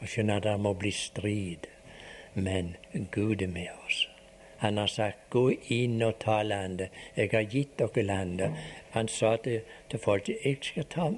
og 0.01 0.09
skjønner 0.09 0.43
det 0.45 0.57
må 0.61 0.75
bli 0.77 0.93
strid. 0.93 1.69
Men 2.35 2.75
Gud 3.13 3.43
er 3.43 3.49
med 3.49 3.71
oss. 3.87 4.09
Han 4.59 4.77
har 4.77 4.87
sagt 4.87 5.31
'gå 5.31 5.51
inn 5.69 6.03
og 6.03 6.19
ta 6.19 6.43
landet'. 6.43 6.89
Jeg 7.17 7.31
har 7.33 7.43
gitt 7.43 7.79
dere 7.79 8.03
landet. 8.03 8.51
Han 8.91 9.09
sa 9.09 9.37
til, 9.37 9.61
til 9.91 9.99
folk 9.99 10.29
jeg 10.29 10.59
skal, 10.61 10.85
ta, 10.85 11.13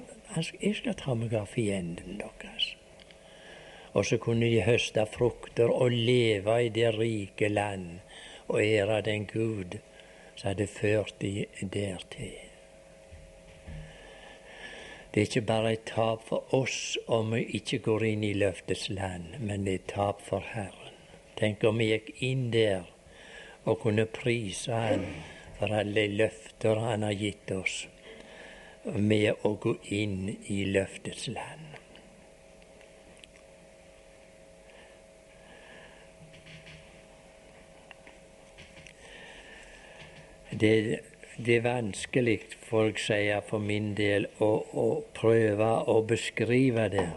jeg 0.61 0.75
skal 0.75 0.93
ta 0.93 1.13
meg 1.13 1.33
av 1.33 1.45
fienden 1.45 2.19
deres. 2.19 2.76
Og 3.97 4.05
så 4.05 4.19
kunne 4.21 4.45
de 4.51 4.61
høste 4.61 5.05
frukter 5.09 5.71
og 5.73 5.91
leve 5.91 6.57
i 6.67 6.73
det 6.73 6.91
rike 6.99 7.49
land 7.49 7.97
og 8.47 8.61
ære 8.61 9.01
den 9.07 9.25
Gud 9.25 9.79
som 10.35 10.51
hadde 10.51 10.67
ført 10.69 11.15
de 11.21 11.45
dertil. 11.61 12.37
Det 15.13 15.21
er 15.21 15.29
ikke 15.29 15.41
bare 15.41 15.71
et 15.73 15.87
tap 15.89 16.27
for 16.27 16.53
oss 16.53 16.97
om 17.07 17.31
vi 17.33 17.41
ikke 17.57 17.79
går 17.87 18.03
inn 18.05 18.25
i 18.27 18.35
løftets 18.37 18.89
land, 18.93 19.39
men 19.39 19.65
det 19.65 19.71
er 19.71 19.79
et 19.81 19.87
tap 19.89 20.21
for 20.21 20.45
Herren. 20.53 20.93
Tenk 21.39 21.63
om 21.65 21.81
vi 21.81 21.89
gikk 21.89 22.11
inn 22.27 22.43
der 22.53 22.85
og 23.65 23.79
kunne 23.81 24.05
prise 24.05 24.77
Han 24.77 25.07
for 25.57 25.73
alle 25.73 26.05
løfter 26.13 26.83
Han 26.85 27.05
har 27.07 27.17
gitt 27.17 27.51
oss, 27.51 27.87
med 28.85 29.41
å 29.41 29.55
gå 29.57 29.73
inn 29.89 30.35
i 30.53 30.63
løftets 30.69 31.27
land. 31.33 31.66
Det, 40.59 40.99
det 41.37 41.55
er 41.55 41.65
vanskelig, 41.65 42.39
folk 42.69 42.97
sier 42.97 43.43
for 43.45 43.61
min 43.61 43.91
del, 43.97 44.25
å, 44.41 44.51
å, 44.73 44.85
prøve 45.13 45.67
å 45.91 45.99
beskrive 46.07 46.87
det, 46.93 47.09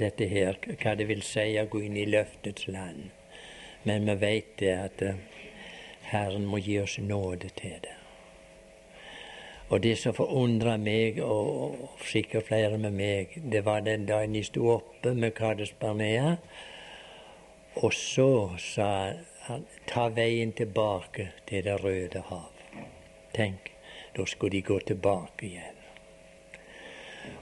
dette 0.00 0.26
her, 0.30 0.58
hva 0.80 0.94
det 0.98 1.06
vil 1.06 1.22
si 1.22 1.52
å 1.60 1.66
gå 1.70 1.84
inn 1.86 1.98
i 2.00 2.06
løftets 2.08 2.66
land. 2.66 3.12
Men 3.84 4.08
vi 4.08 4.16
vet 4.22 4.56
det 4.58 4.72
at 4.74 5.04
eh, 5.06 5.20
Herren 6.10 6.48
må 6.50 6.58
gi 6.64 6.80
oss 6.80 6.96
nåde 6.98 7.52
til 7.60 7.76
det. 7.84 7.94
Og 9.68 9.82
det 9.84 9.94
som 10.00 10.16
forundra 10.16 10.74
meg, 10.80 11.20
og 11.22 12.00
sikkert 12.04 12.48
flere 12.48 12.80
med 12.80 12.96
meg, 12.96 13.36
det 13.52 13.62
var 13.68 13.84
den 13.86 14.08
dagen 14.08 14.34
jeg 14.34 14.48
sto 14.50 14.66
oppe 14.78 15.14
med 15.14 15.36
Kades 15.36 15.72
Barnea, 15.78 16.34
og 17.76 17.94
så 17.94 18.56
sa 18.60 18.88
han 19.46 19.64
ta 19.86 20.08
veien 20.14 20.52
tilbake 20.56 21.30
til 21.46 21.64
Det 21.64 21.78
røde 21.84 22.24
hav. 22.30 22.53
Tenk, 23.34 23.72
da 24.16 24.26
skulle 24.26 24.50
de 24.50 24.60
gå 24.62 24.78
tilbake 24.80 25.46
igjen. 25.46 25.80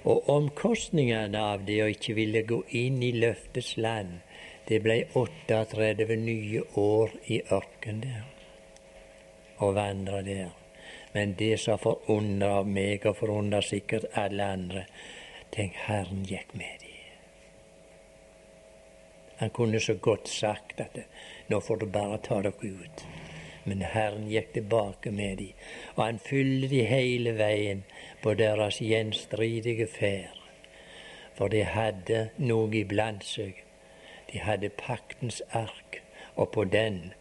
Og 0.08 0.28
omkostningene 0.30 1.40
av 1.52 1.64
det 1.66 1.78
å 1.82 1.90
ikke 1.92 2.16
ville 2.18 2.42
gå 2.48 2.62
inn 2.78 3.02
i 3.02 3.12
løftets 3.14 3.76
land, 3.76 4.20
det 4.66 4.80
ble 4.82 5.02
38 5.18 6.16
nye 6.16 6.62
år 6.78 7.16
i 7.26 7.42
ørken 7.50 8.00
der. 8.06 8.22
og 9.62 9.74
vandre 9.74 10.22
der. 10.26 10.50
Men 11.12 11.34
det 11.38 11.60
som 11.60 11.78
forundrer 11.78 12.64
meg, 12.66 13.06
og 13.06 13.16
forundrer 13.16 13.60
sikkert 13.60 14.04
alle 14.18 14.44
andre, 14.56 14.86
tenk, 15.54 15.76
Herren 15.86 16.24
gikk 16.26 16.54
med 16.54 16.80
dem. 16.80 16.88
Han 19.42 19.50
kunne 19.50 19.80
så 19.80 19.94
godt 19.94 20.28
sagt 20.28 20.80
at 20.80 20.98
nå 21.48 21.60
får 21.60 21.76
du 21.76 21.86
bare 21.86 22.18
ta 22.22 22.40
dere 22.42 22.52
ut. 22.62 23.04
Men 23.64 23.82
Herren 23.82 24.28
gikk 24.30 24.52
tilbake 24.54 25.10
med 25.10 25.36
dem, 25.38 25.52
og 25.94 26.04
han 26.04 26.18
fylte 26.18 26.68
dem 26.68 26.86
hele 26.86 27.34
veien 27.38 27.84
på 28.22 28.34
deres 28.34 28.80
gjenstridige 28.82 29.86
ferd. 29.86 30.38
For 31.34 31.48
de 31.48 31.62
hadde 31.64 32.28
noe 32.38 32.70
iblant 32.76 33.24
seg. 33.24 33.62
De 34.32 34.40
hadde 34.42 34.68
paktens 34.68 35.42
ark, 35.50 36.02
og 36.36 36.50
på 36.52 36.64
den 36.64 37.12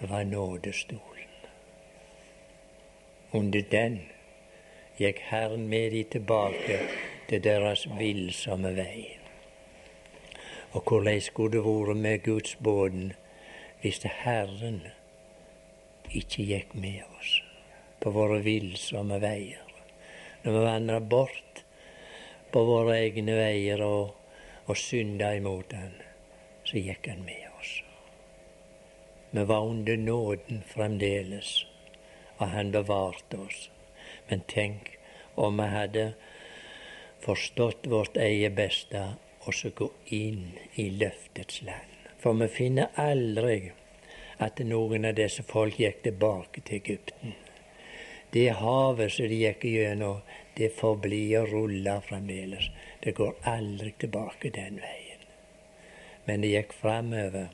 var 0.00 0.24
nådestolen. 0.24 1.34
Under 3.32 3.62
den 3.70 4.00
gikk 4.98 5.20
Herren 5.30 5.68
med 5.68 5.90
dem 5.90 6.04
tilbake 6.10 6.78
til 7.28 7.44
deres 7.44 7.86
villsomme 7.98 8.76
vei. 8.76 9.16
Og 10.72 10.82
hvordan 10.82 11.20
skulle 11.20 11.56
det 11.56 11.64
vært 11.64 11.96
med 11.96 12.24
Guds 12.24 12.56
båden 12.56 13.12
hvis 13.82 14.02
Herren 14.02 14.82
ikke 16.10 16.46
gikk 16.48 16.74
med 16.74 17.02
oss 17.18 17.36
på 18.00 18.12
våre 18.14 18.40
villsomme 18.44 19.20
veier? 19.22 19.66
Når 20.42 20.56
vi 20.56 20.64
vandra 20.66 21.00
bort 21.00 21.64
på 22.50 22.64
våre 22.64 22.98
egne 23.04 23.36
veier 23.38 23.82
og, 23.84 24.14
og 24.66 24.76
synda 24.78 25.34
imot 25.36 25.72
Han, 25.76 25.96
så 26.64 26.80
gikk 26.80 27.10
Han 27.12 27.24
med 27.26 27.48
oss. 27.60 27.74
Vi 29.30 29.44
var 29.46 29.66
under 29.66 29.96
nåden 29.96 30.64
fremdeles 30.66 31.60
og 32.40 32.48
han 32.48 32.72
bevarte 32.72 33.38
oss. 33.38 33.68
Men 34.28 34.42
tenk 34.48 34.94
om 35.34 35.60
vi 35.60 35.68
hadde 35.74 36.06
forstått 37.20 37.88
vårt 37.92 38.16
eget 38.16 38.56
beste 38.56 39.02
og 39.44 39.54
så 39.56 39.72
gå 39.76 39.90
inn 40.16 40.56
i 40.80 40.88
løftets 41.02 41.62
land. 41.66 41.96
For 42.20 42.36
vi 42.36 42.48
finner 42.52 42.92
aldri 43.00 43.72
at 44.40 44.60
noen 44.64 45.04
av 45.04 45.16
disse 45.18 45.44
folk 45.44 45.78
gikk 45.80 46.02
tilbake 46.06 46.62
til 46.64 46.80
Egypten. 46.80 47.34
Det 48.32 48.48
havet 48.56 49.12
som 49.12 49.28
de 49.28 49.40
gikk 49.42 49.66
gjennom, 49.68 50.22
det 50.56 50.70
forblir 50.78 51.40
å 51.40 51.46
rulle 51.50 51.96
fremdeles. 52.06 52.70
Det 53.02 53.12
går 53.18 53.36
aldri 53.48 53.92
tilbake 53.98 54.52
den 54.54 54.80
veien. 54.80 55.24
Men 56.26 56.44
det 56.44 56.52
gikk 56.54 56.74
framover 56.76 57.48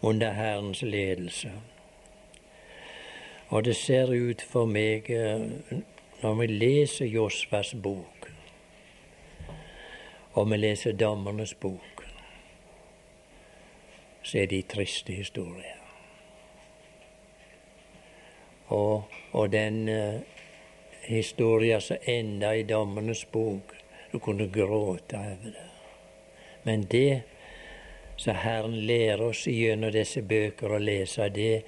under 0.00 0.32
Herrens 0.32 0.82
ledelse. 0.82 1.52
Og 3.48 3.64
det 3.64 3.76
ser 3.76 4.10
ut 4.10 4.42
for 4.42 4.66
meg, 4.66 5.10
eh, 5.10 5.46
når 6.22 6.34
vi 6.40 6.46
leser 6.46 7.06
Josvas 7.06 7.74
bok, 7.74 8.30
og 10.34 10.50
vi 10.50 10.56
leser 10.56 10.92
Dommernes 10.92 11.54
bok, 11.54 11.95
så 14.26 14.42
er 14.42 14.50
de 14.50 14.62
triste 14.66 15.14
historier. 15.14 15.78
Og, 18.74 19.04
og 19.32 19.52
den 19.52 19.84
uh, 19.88 20.20
historien 21.06 21.80
som 21.80 22.02
enda 22.10 22.50
i 22.58 22.66
Dommernes 22.66 23.24
bok, 23.30 23.76
du 24.12 24.18
kunne 24.18 24.50
gråte 24.50 25.16
over 25.16 25.50
det. 25.54 25.66
Men 26.66 26.82
det 26.90 27.22
som 28.16 28.34
Herren 28.34 28.74
lærer 28.88 29.22
oss 29.22 29.44
gjennom 29.46 29.92
disse 29.94 30.22
bøker 30.26 30.74
å 30.74 30.82
lese, 30.82 31.28
det 31.30 31.62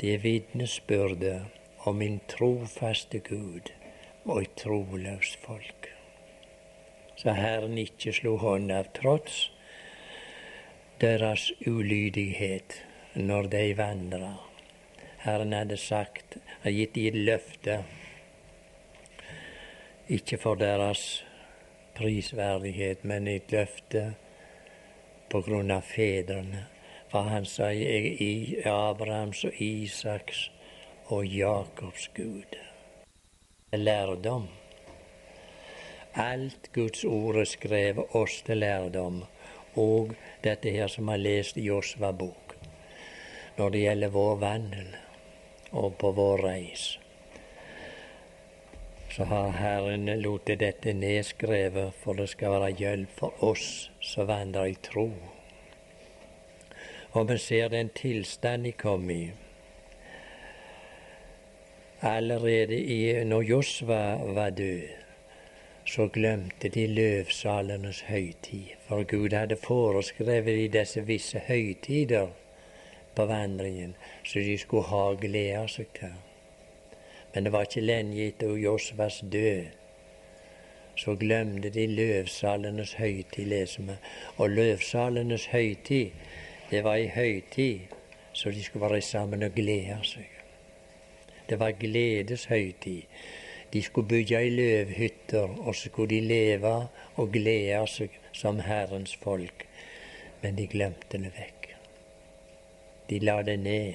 det 0.00 0.16
vitnesbyrdet 0.24 1.40
om 1.88 2.02
en 2.02 2.18
trofaste 2.28 3.18
Gud 3.18 3.70
og 4.24 4.42
et 4.42 4.56
troløst 4.60 5.38
folk. 5.40 5.88
Så 7.16 7.32
Herren 7.32 7.78
ikke 7.80 8.12
slo 8.12 8.34
hånda 8.42 8.82
av 8.82 8.90
trots 8.98 9.46
deres 11.00 11.52
ulydighet 11.66 12.82
når 13.14 13.50
de 13.52 13.64
vandra. 13.78 14.32
Herren 15.24 15.52
hadde 15.52 15.76
sagt, 15.76 16.38
hadde 16.62 16.76
gitt 16.76 16.94
dem 16.94 17.06
et 17.10 17.20
løfte, 17.30 17.80
ikke 20.08 20.38
for 20.38 20.54
deres 20.54 21.24
prisverdighet, 21.96 23.04
men 23.04 23.28
et 23.28 23.52
løfte 23.52 24.08
på 25.30 25.42
grunn 25.42 25.70
av 25.74 25.82
fedrene 25.88 26.66
for 27.08 27.22
han 27.22 27.46
sa 27.46 27.70
i 27.72 28.58
Abrahams 28.66 29.44
og 29.48 29.60
Isaks 29.62 30.50
og 31.14 31.26
Jakobs 31.26 32.10
Gud. 32.14 32.56
Lærdom. 33.72 34.48
Alt 36.14 36.70
Guds 36.74 37.04
ord 37.04 37.36
er 37.36 37.48
skrevet 37.48 38.14
oss 38.16 38.42
til 38.46 38.60
lærdom, 38.64 39.22
og 39.76 40.14
dette 40.44 40.72
her 40.74 40.90
som 40.92 41.08
har 41.12 41.22
lest 41.22 41.60
i 41.60 41.68
Josva 41.68 42.12
bok, 42.12 42.56
når 43.56 43.70
det 43.74 43.84
gjelder 43.84 44.14
vår 44.16 44.36
vandel 44.42 44.90
og 45.72 45.96
på 46.00 46.12
vår 46.16 46.44
reis. 46.48 46.88
Så 49.12 49.24
har 49.24 49.54
Herren 49.56 50.10
lot 50.20 50.50
dette 50.60 50.92
nedskrevet 50.92 51.96
for 52.02 52.18
det 52.18 52.28
skal 52.34 52.58
være 52.58 52.74
hjelp 52.82 53.16
for 53.16 53.48
oss 53.52 53.88
som 54.04 54.28
vandrer 54.28 54.74
i 54.74 54.78
tro 54.90 55.08
og 57.16 57.30
vi 57.30 57.38
ser 57.40 57.68
den 57.72 57.88
tilstand 57.96 58.64
de 58.64 58.72
kom 58.76 59.10
i. 59.10 59.30
Allerede 62.04 62.76
i, 62.76 63.24
når 63.24 63.42
Josva 63.42 64.00
var 64.36 64.50
død, 64.50 64.82
så 65.86 66.08
glemte 66.12 66.68
de 66.68 66.86
løvsalenes 66.86 68.00
høytid. 68.08 68.74
For 68.88 69.04
Gud 69.04 69.32
hadde 69.32 69.56
foreskrevet 69.56 70.58
i 70.64 70.68
disse 70.68 71.04
visse 71.06 71.42
høytider 71.48 72.28
på 73.14 73.26
vandringen, 73.26 73.96
så 74.24 74.38
de 74.38 74.58
skulle 74.58 74.88
ha 74.90 75.14
glede 75.20 75.58
av 75.62 75.68
seg 75.72 75.90
til. 75.98 76.14
Men 77.34 77.44
det 77.44 77.52
var 77.52 77.68
ikke 77.68 77.84
lenge 77.86 78.28
etter 78.28 78.56
Josvas 78.60 79.22
død 79.32 79.74
så 80.96 81.12
glemte 81.20 81.68
de 81.68 81.82
løvsalenes 81.86 82.94
høytid, 82.96 83.44
leser 83.44 83.82
vi. 83.84 83.96
Og 84.36 84.50
løvsalenes 84.50 85.44
høytid, 85.52 86.14
det 86.70 86.80
var 86.84 86.96
ei 86.96 87.10
høytid 87.12 87.96
så 88.36 88.50
de 88.50 88.62
skulle 88.62 88.90
være 88.90 89.00
sammen 89.00 89.42
og 89.42 89.52
glede 89.54 89.98
seg. 90.04 90.28
Det 91.48 91.56
var 91.60 91.70
gledeshøytid. 91.70 93.02
De 93.72 93.82
skulle 93.82 94.08
bygge 94.08 94.42
i 94.46 94.50
løvhytter, 94.50 95.58
og 95.60 95.74
så 95.74 95.88
skulle 95.88 96.14
de 96.14 96.20
leve 96.20 96.74
og 97.16 97.32
glede 97.32 97.82
seg 97.90 98.18
som 98.32 98.60
Herrens 98.60 99.16
folk. 99.22 99.66
Men 100.42 100.58
de 100.58 100.66
glemte 100.70 101.18
det 101.18 101.32
vekk. 101.36 101.70
De 103.10 103.18
la 103.22 103.40
det 103.42 103.58
ned. 103.62 103.94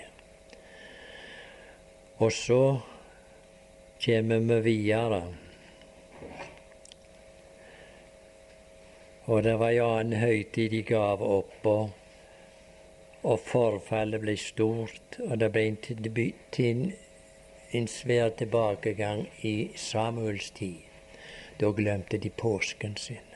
Og 2.18 2.32
så 2.32 2.80
kommer 4.06 4.40
vi 4.40 4.60
videre. 4.68 5.24
Og 9.26 9.44
det 9.44 9.58
var 9.60 9.72
en 9.72 9.88
annen 9.88 10.20
høytid 10.20 10.70
de 10.70 10.84
gav 10.84 11.22
opp. 11.24 11.66
og 11.66 11.90
og 13.24 13.40
forfallet 13.46 14.22
ble 14.24 14.36
stort, 14.40 15.20
og 15.28 15.38
det 15.42 15.52
ble 15.54 15.68
en, 15.70 16.86
en 17.72 17.88
svær 17.88 18.30
tilbakegang 18.30 19.28
i 19.42 19.72
Samuels 19.76 20.52
tid. 20.52 20.88
Da 21.60 21.72
glemte 21.72 22.18
de 22.18 22.30
påsken 22.30 22.98
sin. 22.98 23.28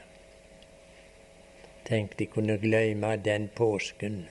Tenk, 1.86 2.18
de 2.20 2.26
kunne 2.26 2.57
glemme 2.57 3.18
den 3.18 3.49
påsken 3.55 4.26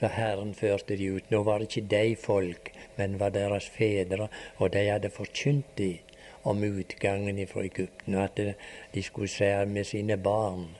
så 0.00 0.06
Herren 0.06 0.54
førte 0.54 0.96
de 0.96 1.10
ut. 1.16 1.30
Nå 1.30 1.42
var 1.44 1.60
det 1.60 1.68
ikke 1.68 1.88
de 1.90 2.16
folk, 2.16 2.72
men 2.96 3.18
var 3.20 3.34
deres 3.34 3.68
fedre, 3.68 4.28
og 4.56 4.72
de 4.72 4.86
hadde 4.88 5.10
forkynt 5.12 5.76
de 5.78 5.98
om 6.44 6.62
utgangen 6.64 7.40
fra 7.46 7.64
Egypten, 7.66 8.14
og 8.14 8.24
at 8.24 8.40
de 8.94 9.02
skulle 9.02 9.28
se 9.28 9.50
med 9.66 9.84
sine 9.84 10.16
barn 10.16 10.70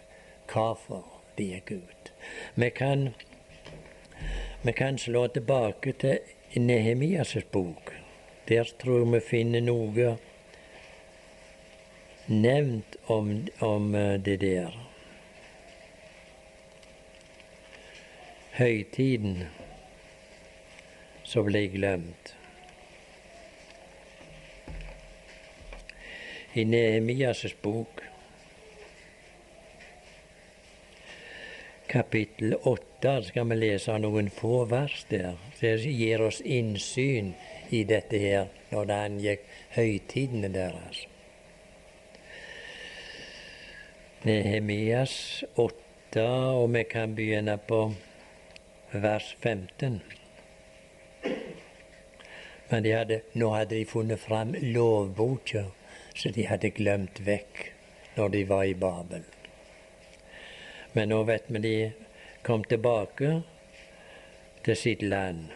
hvorfor 0.52 1.04
de 1.38 1.50
gikk 1.52 1.72
ut. 1.82 2.12
Vi 2.56 2.70
kan 2.70 3.10
vi 4.62 4.72
kan 4.72 4.98
slå 4.98 5.26
tilbake 5.26 5.92
til 5.92 6.18
Nehemias 6.58 7.36
bok. 7.50 7.92
Der 8.48 8.64
tror 8.64 9.04
jeg 9.04 9.12
vi 9.12 9.20
finner 9.20 9.60
noe 9.62 10.16
nevnt 12.26 12.96
om, 13.06 13.46
om 13.58 13.94
eh, 13.94 14.16
det 14.18 14.40
der. 14.40 14.74
Høytiden 18.58 19.44
som 21.22 21.46
ble 21.46 21.68
glemt. 21.70 22.34
I 26.58 26.66
Nehemias 26.66 27.46
bok 27.62 28.09
kapittel 31.90 32.54
8 32.62 33.22
skal 33.22 33.48
vi 33.50 33.56
lese 33.56 33.96
noen 33.98 34.28
få 34.30 34.64
vers 34.70 35.00
der. 35.10 35.34
Det 35.58 35.72
gir 35.82 36.22
oss 36.22 36.38
innsyn 36.40 37.32
i 37.74 37.82
dette 37.84 38.20
her 38.22 38.46
når 38.70 38.86
det 38.86 38.98
angikk 39.06 39.48
høytidene 39.74 40.50
deres. 40.54 41.00
Nehemias 44.22 45.16
8, 45.56 46.22
og 46.60 46.68
vi 46.76 46.84
kan 46.86 47.16
begynne 47.18 47.58
på 47.66 47.80
vers 48.92 49.34
15. 49.40 49.98
Men 52.70 52.86
hadde, 52.86 53.22
nå 53.34 53.50
hadde 53.56 53.74
de 53.74 53.82
funnet 53.96 54.22
fram 54.22 54.54
lovboka 54.62 55.66
så 56.14 56.30
de 56.30 56.46
hadde 56.46 56.70
glemt 56.78 57.18
vekk 57.26 57.66
når 58.14 58.34
de 58.36 58.46
var 58.54 58.66
i 58.70 58.78
Babel. 58.78 59.26
Men 60.94 61.12
nå 61.12 61.22
vet 61.28 61.48
vi 61.48 61.62
de 61.64 61.74
kom 62.42 62.64
tilbake 62.64 63.32
til 64.64 64.76
sitt 64.76 65.02
land. 65.02 65.46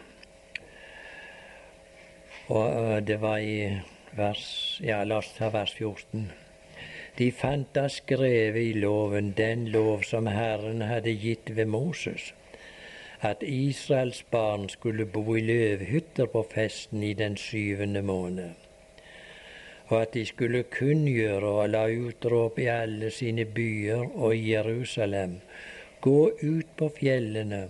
Og 2.49 3.03
det 3.07 3.20
var 3.20 3.39
i 3.39 3.80
vers 4.14 4.47
Ja, 4.85 5.03
la 5.05 5.18
oss 5.18 5.32
ta 5.39 5.49
vers 5.51 5.74
14. 5.74 6.30
De 7.18 7.30
fant 7.32 7.68
da 7.74 7.89
skrevet 7.89 8.61
i 8.61 8.78
loven 8.78 9.32
den 9.39 9.68
lov 9.74 10.03
som 10.03 10.26
Herren 10.26 10.82
hadde 10.82 11.14
gitt 11.14 11.55
ved 11.57 11.70
Moses 11.70 12.32
at 13.24 13.43
Israels 13.43 14.22
barn 14.22 14.68
skulle 14.68 15.07
bo 15.07 15.35
i 15.35 15.41
løvhytter 15.41 16.26
på 16.26 16.43
festen 16.55 17.03
i 17.03 17.12
den 17.12 17.37
syvende 17.37 18.03
måned, 18.03 18.51
og 19.89 19.97
at 20.01 20.14
de 20.16 20.24
skulle 20.26 20.64
kunngjøre 20.72 21.51
og 21.61 21.70
la 21.70 21.85
utråp 21.93 22.59
i 22.59 22.68
alle 22.72 23.11
sine 23.12 23.45
byer 23.45 24.05
og 24.14 24.37
i 24.37 24.53
Jerusalem, 24.53 25.39
gå 26.01 26.20
ut 26.43 26.76
på 26.76 26.91
fjellene 26.99 27.66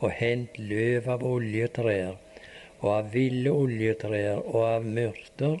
og 0.00 0.10
hent 0.18 0.58
løv 0.58 1.08
av 1.16 1.24
oljetrær 1.24 2.16
og 2.80 2.90
av 2.98 3.14
ville 3.14 3.52
oljetrær 3.52 4.42
og 4.44 4.60
av 4.66 4.90
myrter 4.98 5.56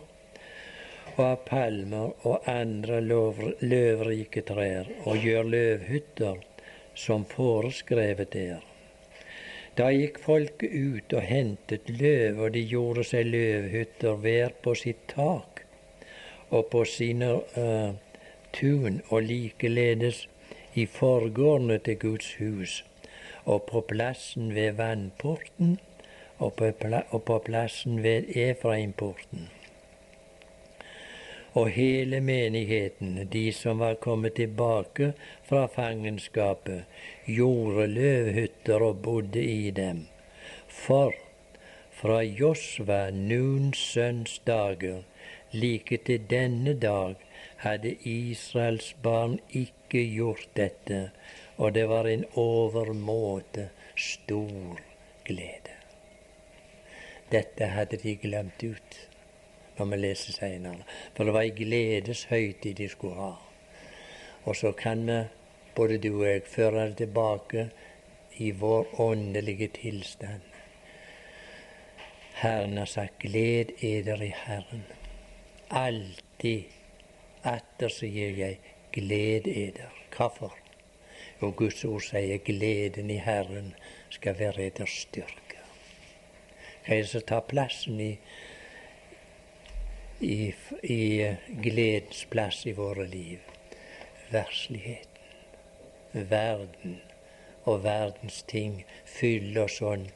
og 1.14 1.24
av 1.24 1.42
palmer 1.46 2.26
og 2.28 2.48
andre 2.50 3.00
løvrike 3.04 4.42
trær, 4.48 4.88
og 5.06 5.22
gjør 5.22 5.50
løvhytter 5.54 6.40
som 6.98 7.24
foreskrevet 7.30 8.34
er. 8.40 8.62
Da 9.78 9.90
gikk 9.94 10.20
folket 10.22 10.74
ut 10.74 11.14
og 11.14 11.22
hentet 11.26 11.90
løv, 11.90 12.42
og 12.46 12.54
de 12.54 12.62
gjorde 12.66 13.06
seg 13.06 13.30
løvhytter 13.30 14.18
hver 14.22 14.54
på 14.62 14.74
sitt 14.78 15.06
tak 15.14 15.53
og 16.54 16.68
på 16.72 16.84
sine 16.88 17.32
uh, 17.34 17.96
tun, 18.54 19.00
og 19.08 19.26
likeledes 19.26 20.28
i 20.74 20.86
forgårdene 20.86 21.78
til 21.78 21.98
Guds 22.06 22.30
hus, 22.38 22.78
og 23.44 23.66
på 23.72 23.82
plassen 23.90 24.54
ved 24.54 24.78
vannporten, 24.78 25.76
og 26.38 26.54
på, 26.58 26.70
pla 26.80 27.02
og 27.10 27.26
på 27.28 27.38
plassen 27.46 28.02
ved 28.02 28.32
Efraimporten 28.34 29.50
og 31.54 31.68
hele 31.70 32.20
menigheten, 32.20 33.28
de 33.32 33.52
som 33.52 33.78
var 33.78 33.94
kommet 33.94 34.34
tilbake 34.34 35.12
fra 35.46 35.66
fangenskapet, 35.66 36.82
gjorde 37.26 37.86
løvhytter 37.86 38.82
og 38.82 39.02
bodde 39.02 39.42
i 39.42 39.70
dem. 39.70 40.06
For 40.68 41.14
fra 41.94 42.22
Josva, 42.22 43.10
Nuns 43.10 43.78
sønns 43.78 44.40
dager, 44.46 45.04
like 45.54 45.96
til 46.06 46.26
denne 46.30 46.74
dag, 46.80 47.14
hadde 47.64 47.94
Israels 48.02 48.92
barn 49.02 49.38
ikke 49.50 50.02
gjort 50.10 50.48
dette, 50.56 51.10
og 51.56 51.74
det 51.74 51.88
var 51.88 52.10
en 52.10 52.24
overmåte 52.34 53.68
stor 53.96 54.80
glede. 55.24 55.74
Dette 57.32 57.66
hadde 57.66 57.96
de 58.02 58.16
glemt 58.16 58.62
ut 58.62 59.00
når 59.78 59.90
vi 59.90 59.96
leser 59.96 60.32
seinere. 60.36 60.84
For 61.14 61.26
det 61.26 61.34
var 61.34 61.46
ei 61.46 61.54
gledeshøytid 61.56 62.76
de 62.78 62.88
skulle 62.88 63.18
ha. 63.18 63.32
Og 64.44 64.56
så 64.56 64.72
kan 64.76 65.06
vi, 65.08 65.20
både 65.74 65.98
du 65.98 66.10
og 66.12 66.26
jeg, 66.28 66.42
føre 66.46 66.88
det 66.90 66.98
tilbake 67.02 67.68
i 68.38 68.50
vår 68.50 69.00
åndelige 69.00 69.68
tilstand. 69.80 70.42
Herren 72.34 72.76
har 72.76 72.86
sagt 72.86 73.18
'gled 73.18 73.82
eder 73.82 74.22
i 74.22 74.34
Herren'. 74.46 75.03
Alltid 75.70 76.64
atter 77.42 77.88
gir 78.06 78.36
jeg 78.38 78.58
'gled 78.92 79.46
eder'. 79.46 80.02
Hvorfor? 80.16 80.56
Og 81.40 81.56
Guds 81.56 81.84
ord 81.84 82.00
sier 82.00 82.38
'gleden 82.38 83.10
i 83.10 83.16
Herren 83.16 83.74
skal 84.10 84.38
være 84.38 84.66
eders 84.66 85.06
styrke'. 85.06 85.62
Hva 86.86 86.94
er 86.94 87.00
det 87.00 87.08
som 87.08 87.22
tar 87.22 87.40
plassen 87.40 88.00
i 88.00 88.18
i, 90.20 90.54
i 90.82 91.36
gledens 91.48 92.24
plass 92.30 92.66
i 92.66 92.72
våre 92.72 93.06
liv. 93.06 93.40
Versligheten, 94.30 95.08
verden 96.12 97.00
og 97.64 97.84
verdens 97.84 98.42
ting 98.48 98.84
fyller 99.04 99.70
sånn 99.70 100.08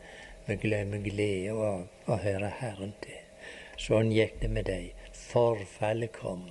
vi 0.46 0.56
glemmer 0.62 1.02
glede 1.04 1.52
av 1.52 2.08
å 2.08 2.20
høre 2.22 2.52
Herren 2.60 2.94
til. 3.04 3.20
Sånn 3.78 4.12
gikk 4.14 4.40
det 4.42 4.50
med 4.50 4.68
deg. 4.70 4.94
Forfallet 5.28 6.12
kom. 6.12 6.46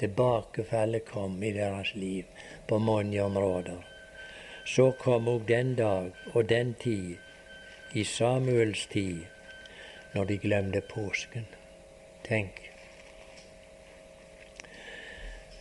Tilbakefallet 0.00 1.04
kom 1.04 1.42
i 1.42 1.52
deres 1.52 1.94
liv 1.94 2.24
på 2.68 2.78
mange 2.78 3.22
områder. 3.22 3.82
Så 4.64 4.90
kom 5.00 5.28
òg 5.28 5.44
den 5.48 5.74
dag 5.76 6.12
og 6.34 6.48
den 6.48 6.74
tid, 6.80 7.16
i 7.92 8.04
Samuels 8.04 8.86
tid, 8.92 9.26
når 10.14 10.24
de 10.24 10.38
glemte 10.38 10.80
påsken. 10.80 11.46
Tenk, 12.24 12.60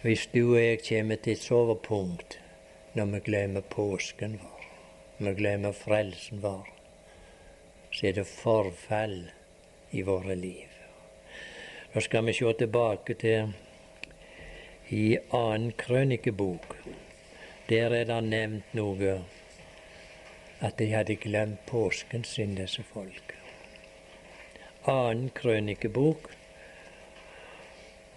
hvis 0.01 0.28
du 0.34 0.41
og 0.56 0.62
jeg 0.62 0.80
kommer 0.88 1.16
til 1.16 1.34
et 1.34 1.41
sovepunkt 1.41 2.39
når 2.93 3.12
vi 3.14 3.20
glemmer 3.26 3.64
påsken 3.76 4.36
vår, 4.41 4.68
vi 5.18 5.34
glemmer 5.39 5.74
frelsen 5.74 6.43
vår, 6.43 6.70
så 7.89 8.08
er 8.12 8.20
det 8.20 8.28
forfall 8.30 9.20
i 9.91 10.06
våre 10.06 10.36
liv. 10.36 10.75
Nå 11.96 12.02
skal 12.02 12.26
vi 12.26 12.34
se 12.36 12.50
tilbake 12.60 13.14
til 13.16 13.54
i 14.91 15.18
annen 15.32 15.70
krønikebok. 15.80 16.74
Der 17.70 17.93
er 17.96 18.04
det 18.10 18.18
nevnt 18.24 18.74
noe 18.76 19.14
at 20.60 20.76
de 20.82 20.89
hadde 20.91 21.16
glemt 21.16 21.64
påsken 21.70 22.28
sin, 22.28 22.58
disse 22.60 22.84
folk. 22.84 23.32
Annen 24.84 25.32
krønikebok 25.39 26.28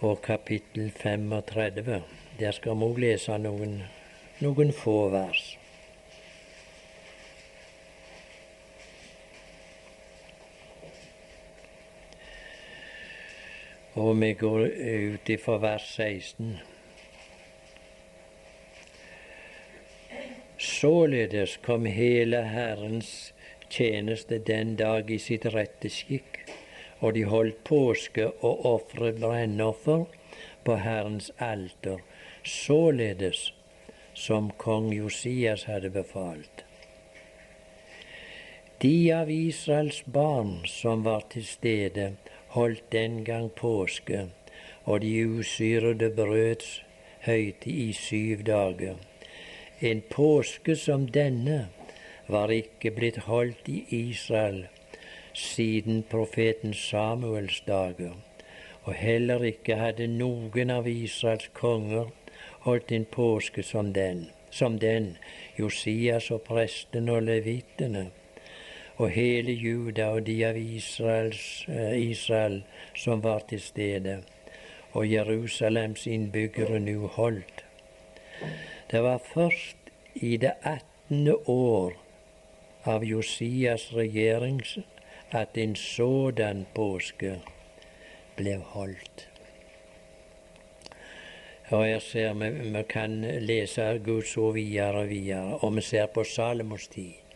og 0.00 0.22
kapittel 0.26 0.90
35. 0.90 2.02
Der 2.40 2.58
skal 2.58 2.74
vi 2.82 2.90
òg 2.90 2.98
lese 3.06 3.38
noen, 3.38 3.78
noen 4.42 4.74
få 4.74 4.98
vers. 5.14 5.52
Og 13.98 14.20
vi 14.20 14.32
går 14.32 14.60
ut 14.68 15.30
ifra 15.30 15.56
vers 15.58 15.86
16. 15.96 16.52
Således 20.58 21.56
kom 21.66 21.86
hele 21.86 22.44
Herrens 22.46 23.32
tjeneste 23.68 24.38
den 24.38 24.76
dag 24.78 25.10
i 25.10 25.18
sitt 25.18 25.48
rette 25.50 25.90
skikk 25.90 26.38
og 27.00 27.14
de 27.14 27.24
holdt 27.26 27.58
påske 27.66 28.28
og 28.30 28.64
ofret 28.70 29.18
brennoffer 29.22 30.06
på 30.66 30.78
Herrens 30.82 31.32
alter, 31.42 31.98
således 32.42 33.48
som 34.14 34.50
kong 34.62 34.92
Josias 34.94 35.66
hadde 35.70 35.90
befalt. 35.94 36.64
De 38.82 39.10
av 39.10 39.30
Israels 39.30 40.04
barn 40.06 40.60
som 40.70 41.02
var 41.02 41.24
til 41.34 41.46
stede, 41.46 42.12
holdt 42.54 42.92
den 42.92 43.24
gang 43.24 43.50
påske 43.52 44.28
og 44.84 45.02
de 45.02 45.28
usyrede 45.28 46.10
brøds 46.16 46.82
høytid 47.20 47.72
i 47.72 47.92
syv 47.92 48.42
dager. 48.46 48.94
En 49.80 50.00
påske 50.10 50.76
som 50.76 51.06
denne 51.08 51.68
var 52.28 52.50
ikke 52.50 52.90
blitt 52.96 53.18
holdt 53.28 53.68
i 53.68 53.84
Israel 53.90 54.66
siden 55.38 56.02
profeten 56.10 56.74
Samuels 56.74 57.60
dager, 57.66 58.16
og 58.82 58.94
heller 58.94 59.44
ikke 59.44 59.76
hadde 59.78 60.08
noen 60.10 60.72
av 60.74 60.88
Israels 60.90 61.50
konger 61.54 62.08
holdt 62.64 62.92
en 62.92 63.04
påske 63.04 63.62
som 63.62 63.92
den, 63.92 64.26
som 64.50 64.78
den 64.78 65.16
Josias 65.58 66.30
og 66.34 66.42
prestene 66.48 67.12
og 67.20 67.28
levittene, 67.28 68.08
og 68.98 69.10
hele 69.14 69.52
Juda 69.52 70.08
og 70.16 70.26
de 70.26 70.36
av 70.46 70.56
Israels, 70.58 71.64
eh, 71.68 72.10
Israel 72.10 72.62
som 72.96 73.22
var 73.22 73.44
til 73.48 73.60
stede, 73.60 74.18
og 74.92 75.12
Jerusalems 75.12 76.06
innbyggere 76.06 76.80
nå 76.82 77.06
holdt. 77.06 77.64
Det 78.90 79.02
var 79.02 79.18
først 79.34 79.76
i 80.14 80.36
det 80.36 80.52
åttende 80.66 81.36
år 81.48 81.92
av 82.84 83.04
Josias 83.04 83.92
regjering 83.94 84.62
at 85.30 85.58
en 85.58 85.76
sådan 85.76 86.66
påske 86.74 87.36
ble 88.36 88.56
holdt. 88.74 89.28
Og 91.70 91.84
jeg 91.88 92.02
ser 92.02 92.34
vi, 92.34 92.50
vi 92.72 92.82
kan 92.88 93.20
lese 93.20 93.98
Guds 94.04 94.36
ord 94.36 94.54
videre 94.54 95.04
og 95.04 95.08
videre, 95.08 95.58
og 95.60 95.76
vi 95.76 95.80
ser 95.80 96.06
på 96.06 96.24
Salomos 96.24 96.88
tid. 96.88 97.27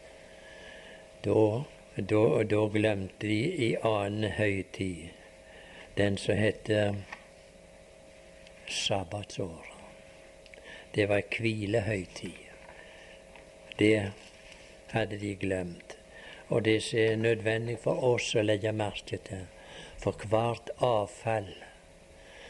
Da, 1.24 1.64
da, 1.96 2.42
da 2.42 2.62
glemte 2.74 3.26
de 3.26 3.40
i 3.66 3.68
annen 3.86 4.30
høytid 4.34 5.10
den 5.94 6.16
som 6.18 6.34
heter 6.34 6.96
sabbatsår. 8.66 9.66
Det 10.94 11.06
var 11.06 11.22
hvilehøytid. 11.36 12.42
Det 13.78 14.12
hadde 14.90 15.18
de 15.18 15.34
glemt. 15.34 15.98
Og 16.48 16.64
det 16.64 16.82
som 16.82 16.98
er 16.98 17.16
nødvendig 17.16 17.78
for 17.84 18.02
oss 18.14 18.34
å 18.34 18.42
legge 18.44 18.72
merke 18.76 19.22
til, 19.28 19.46
for 20.02 20.26
hvert 20.28 20.74
avfall 20.82 21.52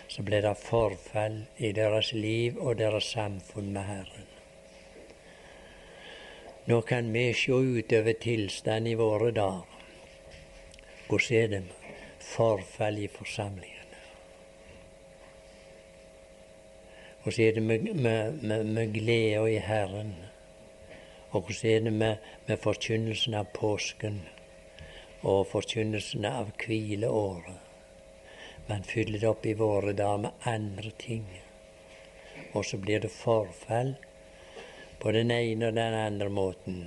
så 0.08 0.24
ble 0.26 0.42
det 0.44 0.56
forfall 0.60 1.42
i 1.56 1.70
deres 1.76 2.12
liv 2.12 2.58
og 2.60 2.78
deres 2.80 3.12
samfunn 3.14 3.72
med 3.72 3.86
Herren. 3.88 4.31
Nå 6.64 6.82
kan 6.82 7.12
vi 7.12 7.34
se 7.34 7.52
utover 7.52 8.12
tilstand 8.12 8.88
i 8.88 8.94
våre 8.94 9.30
dager. 9.34 9.62
Hvordan 11.08 11.38
er 11.38 11.48
det 11.48 11.62
forfall 12.22 13.00
i 13.02 13.08
forsamlingene? 13.10 13.98
Hvordan 17.22 17.46
er 17.46 17.52
det 17.56 17.62
med, 17.62 17.88
med, 17.94 18.42
med, 18.42 18.64
med 18.64 18.92
gleda 18.94 19.42
i 19.46 19.56
Herren? 19.58 20.14
Og 21.30 21.40
hvordan 21.40 21.70
er 21.70 21.80
det 21.80 21.92
med, 21.92 22.16
med 22.46 22.62
forkynnelsen 22.62 23.34
av 23.34 23.50
påsken 23.58 24.22
og 25.22 25.46
forkynnelsen 25.50 26.24
av 26.30 26.54
hvileåret? 26.62 27.58
Man 28.68 28.86
fyller 28.86 29.18
det 29.18 29.28
opp 29.28 29.46
i 29.46 29.58
våre 29.58 29.98
dager 29.98 30.28
med 30.28 30.46
andre 30.46 30.94
ting. 30.98 31.26
Og 32.54 32.64
så 32.64 32.78
blir 32.78 33.02
det 33.02 33.10
forfall 33.10 33.96
på 35.02 35.12
den 35.12 35.30
ene 35.34 35.68
og 35.68 35.76
den 35.76 35.94
andre 35.98 36.28
måten. 36.30 36.82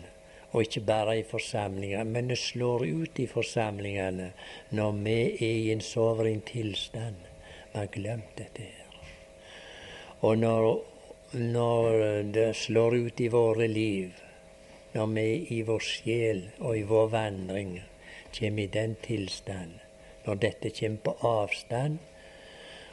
Og 0.52 0.64
ikke 0.64 0.86
bare 0.88 1.18
i 1.20 1.24
forsamlinger, 1.28 2.04
men 2.08 2.30
det 2.32 2.38
slår 2.40 2.86
ut 2.88 3.20
i 3.20 3.28
forsamlingene 3.28 4.30
når 4.72 4.92
vi 5.04 5.16
er 5.34 5.56
i 5.60 5.72
en 5.74 5.84
soveren 5.84 6.44
tilstand. 6.48 7.20
Vi 7.74 7.80
har 7.80 7.92
glemt 7.92 8.38
dette 8.40 8.64
her. 8.64 8.86
Og 10.24 10.38
når, 10.40 10.70
når 11.34 11.92
det 12.34 12.54
slår 12.56 12.96
ut 12.96 13.20
i 13.20 13.28
våre 13.28 13.68
liv, 13.68 14.14
når 14.94 15.12
vi 15.12 15.28
i 15.52 15.62
vår 15.68 15.84
sjel 15.84 16.46
og 16.62 16.78
i 16.78 16.86
vår 16.88 17.10
vandring 17.12 17.74
kommer 18.38 18.64
i 18.64 18.72
den 18.72 18.96
tilstand, 19.04 19.74
når 20.26 20.40
dette 20.40 20.72
kommer 20.80 21.04
på 21.04 21.16
avstand, 21.28 21.98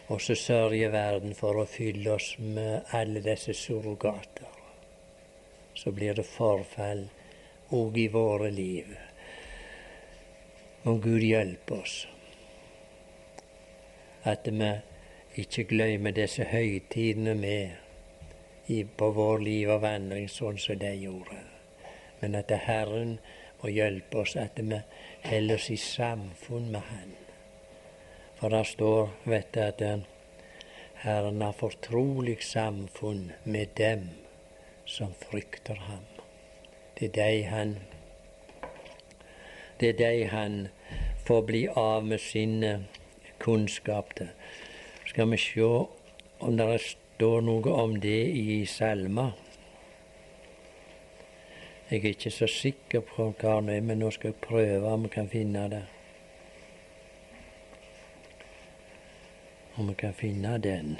og 0.08 0.20
så 0.20 0.34
sørger 0.34 0.90
verden 0.90 1.34
for 1.38 1.62
å 1.62 1.68
fylle 1.70 2.16
oss 2.18 2.34
med 2.38 2.90
alle 2.98 3.22
disse 3.22 3.54
surrogater, 3.54 4.61
så 5.74 5.92
blir 5.92 6.14
det 6.14 6.26
forfall 6.28 7.06
òg 7.72 7.98
i 7.98 8.08
våre 8.12 8.50
liv. 8.50 8.90
Må 10.82 10.96
Gud 11.02 11.22
hjelpe 11.22 11.78
oss 11.82 12.00
at 14.28 14.46
vi 14.46 14.72
ikke 15.42 15.64
glemmer 15.70 16.14
disse 16.14 16.44
høytidene 16.46 17.34
med 17.34 17.78
på 18.96 19.08
vår 19.10 19.42
liv 19.42 19.72
og 19.74 19.82
vandring 19.82 20.28
sånn 20.30 20.60
som 20.62 20.78
de 20.78 20.92
gjorde 20.94 21.40
men 22.22 22.36
at 22.38 22.52
Herren 22.54 23.16
må 23.60 23.70
hjelpe 23.74 24.20
oss 24.22 24.36
at 24.38 24.60
vi 24.62 24.78
holder 25.26 25.58
oss 25.58 25.70
i 25.74 25.78
samfunn 25.82 26.68
med 26.70 26.84
Han. 26.86 27.14
For 28.38 28.54
det 28.54 28.62
står, 28.70 29.10
vet 29.26 29.50
du, 29.54 29.60
at 29.60 29.82
Herren 31.02 31.42
har 31.42 31.56
fortrolig 31.58 32.38
samfunn 32.46 33.32
med 33.44 33.74
dem 33.78 34.06
som 34.92 35.14
frykter 35.14 35.74
ham. 35.74 36.04
Det 36.98 37.08
er 37.08 37.12
de 37.16 37.42
han 37.42 37.76
Det 39.80 39.88
er 39.88 39.92
de 39.98 40.24
han 40.28 40.68
får 41.24 41.42
bli 41.42 41.68
av 41.76 42.04
med 42.04 42.18
sine 42.20 42.72
eh, 42.72 42.80
kunnskap 43.38 44.14
til. 44.16 44.28
Skal 45.06 45.30
vi 45.30 45.36
se 45.36 45.68
om 46.40 46.56
det 46.56 46.80
står 46.80 47.40
noe 47.40 47.72
om 47.82 47.96
det 48.00 48.20
i 48.38 48.66
salmer. 48.66 49.32
Jeg 51.90 52.04
er 52.04 52.08
ikke 52.08 52.30
så 52.30 52.46
sikker 52.46 53.00
på 53.00 53.32
hva 53.40 53.56
det 53.60 53.76
er, 53.76 53.80
men 53.80 53.98
nå 53.98 54.10
skal 54.10 54.30
jeg 54.30 54.44
prøve 54.44 54.92
om 54.92 55.08
vi 55.08 55.08
kan 55.16 55.28
finne 55.28 55.64
det. 55.72 55.82
Om 59.76 59.88
vi 59.88 59.94
kan 60.04 60.14
finne 60.14 60.58
den. 60.58 60.96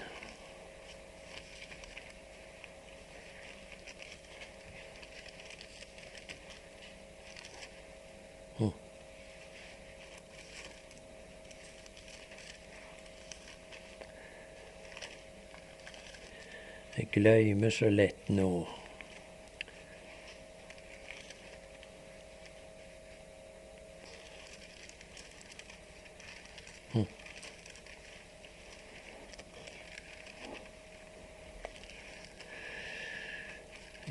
Glemmer 17.13 17.71
så 17.71 17.91
lett 17.91 18.29
nå. 18.29 18.67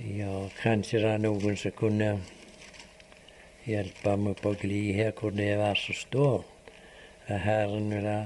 Ja, 0.01 0.49
Kanskje 0.61 0.99
det 1.01 1.09
er 1.13 1.21
noen 1.21 1.57
som 1.57 1.73
kunne 1.77 2.11
hjelpe 3.65 4.15
meg 4.17 4.37
på 4.41 4.53
glid 4.61 4.95
her 4.97 5.11
hvor 5.17 5.33
det 5.35 5.53
verset 5.59 5.97
står. 6.05 6.45
Herren 7.29 7.89
vil 7.93 8.07
ha 8.09 8.19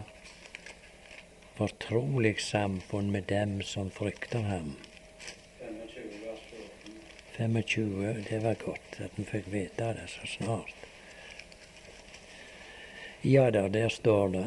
fortrolig 1.55 2.41
samfunn 2.41 3.11
med 3.11 3.23
dem 3.23 3.61
som 3.61 3.91
frykter 3.91 4.39
ham. 4.39 4.75
25, 7.37 8.23
det 8.29 8.39
var 8.43 8.53
godt 8.53 8.99
at 8.99 9.15
vi 9.15 9.23
fikk 9.27 9.47
vite 9.51 9.93
det 9.97 10.07
så 10.07 10.27
snart. 10.27 10.75
Ja 13.21 13.49
da, 13.51 13.67
der 13.67 13.89
står 13.89 14.27
det. 14.27 14.45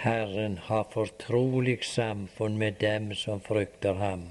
Herren 0.00 0.58
har 0.58 0.86
fortrolig 0.90 1.84
samfunn 1.84 2.58
med 2.58 2.72
dem 2.80 3.14
som 3.14 3.40
frykter 3.40 3.94
ham, 3.94 4.30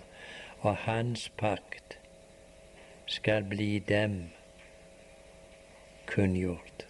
og 0.59 0.75
hans 0.75 1.29
pakt 1.37 1.98
skal 3.09 3.43
bli 3.49 3.79
dem 3.79 4.29
kunngjort. 6.05 6.85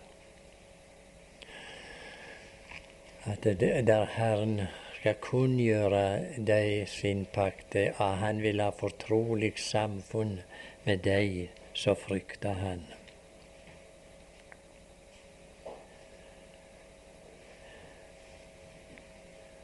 At 3.24 3.44
det, 3.44 3.88
der 3.88 4.06
Herren 4.06 4.62
skal 5.00 5.16
kunngjøre 5.24 6.04
deg 6.44 6.88
sin 6.92 7.24
pakt, 7.34 7.76
at 7.76 8.20
han 8.20 8.42
vil 8.44 8.60
ha 8.60 8.72
fortrolig 8.76 9.54
samfunn 9.64 10.42
med 10.84 11.06
deg 11.08 11.50
så 11.74 11.96
frykter 11.96 12.60
Han. 12.60 12.88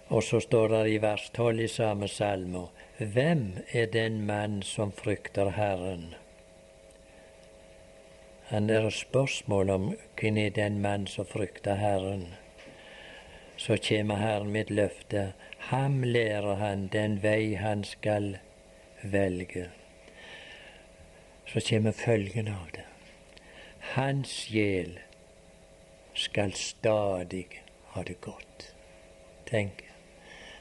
Og 0.08 0.24
så 0.24 0.40
står 0.40 0.70
det 0.72 0.84
i 0.94 1.00
vers 1.02 1.30
12 1.34 1.64
i 1.66 1.68
samme 1.68 2.08
salme 2.08 2.68
Hvem 3.00 3.48
er 3.74 3.90
den 3.92 4.22
mann 4.28 4.62
som 4.64 4.94
frykter 4.96 5.50
Herren? 5.58 6.14
Han 8.46 8.70
er 8.70 8.90
spørsmål 8.90 9.70
om 9.70 9.94
hvem 10.20 10.38
er 10.38 10.50
den 10.50 10.80
mann 10.80 11.08
som 11.08 11.26
frykter 11.26 11.76
Herren. 11.76 12.34
Så 13.58 13.78
kommer 13.88 14.16
Herren 14.16 14.52
med 14.52 14.62
et 14.62 14.70
løfte. 14.70 15.34
Ham 15.58 16.04
lærer 16.04 16.56
han 16.56 16.88
den 16.88 17.24
vei 17.24 17.56
han 17.56 17.84
skal 17.84 18.38
velge. 19.04 19.70
Så 21.46 21.62
kommer 21.70 21.92
følgen 21.92 22.48
av 22.48 22.70
det. 22.76 22.86
Hans 23.80 24.30
sjel 24.30 25.00
skal 26.14 26.54
stadig 26.54 27.48
ha 27.96 28.04
det 28.04 28.22
godt. 28.22 28.76
Tenk. 29.46 29.84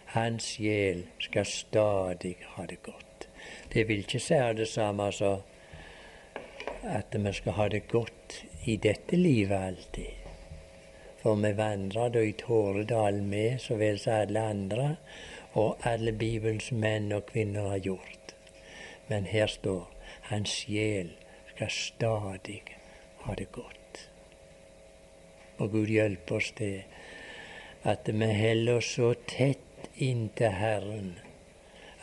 Hans 0.04 0.44
sjel 0.56 1.04
skal 1.18 1.46
stadig 1.46 2.36
ha 2.56 2.66
det 2.66 2.82
godt. 2.82 3.28
Det 3.72 3.88
vil 3.88 3.98
ikke 3.98 4.20
si 4.20 4.40
det 4.56 4.68
samme 4.68 5.12
som 5.12 5.42
at 6.84 7.14
vi 7.14 7.32
skal 7.32 7.52
ha 7.52 7.68
det 7.68 7.88
godt 7.88 8.44
i 8.64 8.76
dette 8.76 9.16
livet 9.16 9.56
alltid. 9.56 10.12
For 11.22 11.34
vi 11.40 11.52
vandrer 11.56 12.10
da 12.12 12.20
i 12.20 12.34
Tåredalen 12.36 13.28
med 13.30 13.60
så 13.60 13.78
vel 13.80 13.98
som 13.98 14.20
alle 14.20 14.40
andre, 14.40 14.88
og 15.54 15.86
alle 15.86 16.12
Bibelens 16.12 16.72
menn 16.72 17.12
og 17.12 17.26
kvinner 17.30 17.70
har 17.72 17.78
gjort. 17.78 18.34
Men 19.08 19.24
her 19.30 19.46
står 19.46 19.88
hans 20.30 20.50
sjel 20.50 21.12
skal 21.54 21.70
stadig 21.70 22.62
ha 23.24 23.34
det 23.34 23.50
godt. 23.52 24.08
Og 25.58 25.70
Gud 25.70 25.92
hjelpe 25.92 26.40
oss 26.40 26.50
til 26.58 26.82
at 27.84 28.08
vi 28.08 28.32
holder 28.40 28.80
oss 28.80 28.94
så 28.96 29.14
tett 29.28 29.88
inntil 29.96 30.56
Herren 30.58 31.14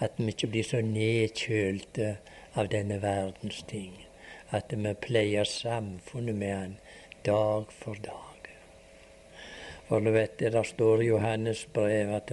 at 0.01 0.17
vi 0.17 0.31
ikke 0.33 0.49
blir 0.53 0.65
så 0.65 0.79
nedkjølte 0.85 2.15
av 2.57 2.71
denne 2.73 2.97
verdens 3.03 3.61
ting. 3.69 3.93
At 4.51 4.73
vi 4.75 4.93
pleier 4.93 5.43
samfunnet 5.43 6.35
med 6.35 6.57
Han 6.57 6.79
dag 7.25 7.71
for 7.71 7.95
dag. 8.03 8.49
For 9.87 9.99
du 9.99 10.11
vet 10.11 10.39
det, 10.39 10.51
der 10.53 10.63
står 10.63 11.01
i 11.01 11.07
Johannes 11.07 11.65
brev 11.73 12.13
at 12.15 12.31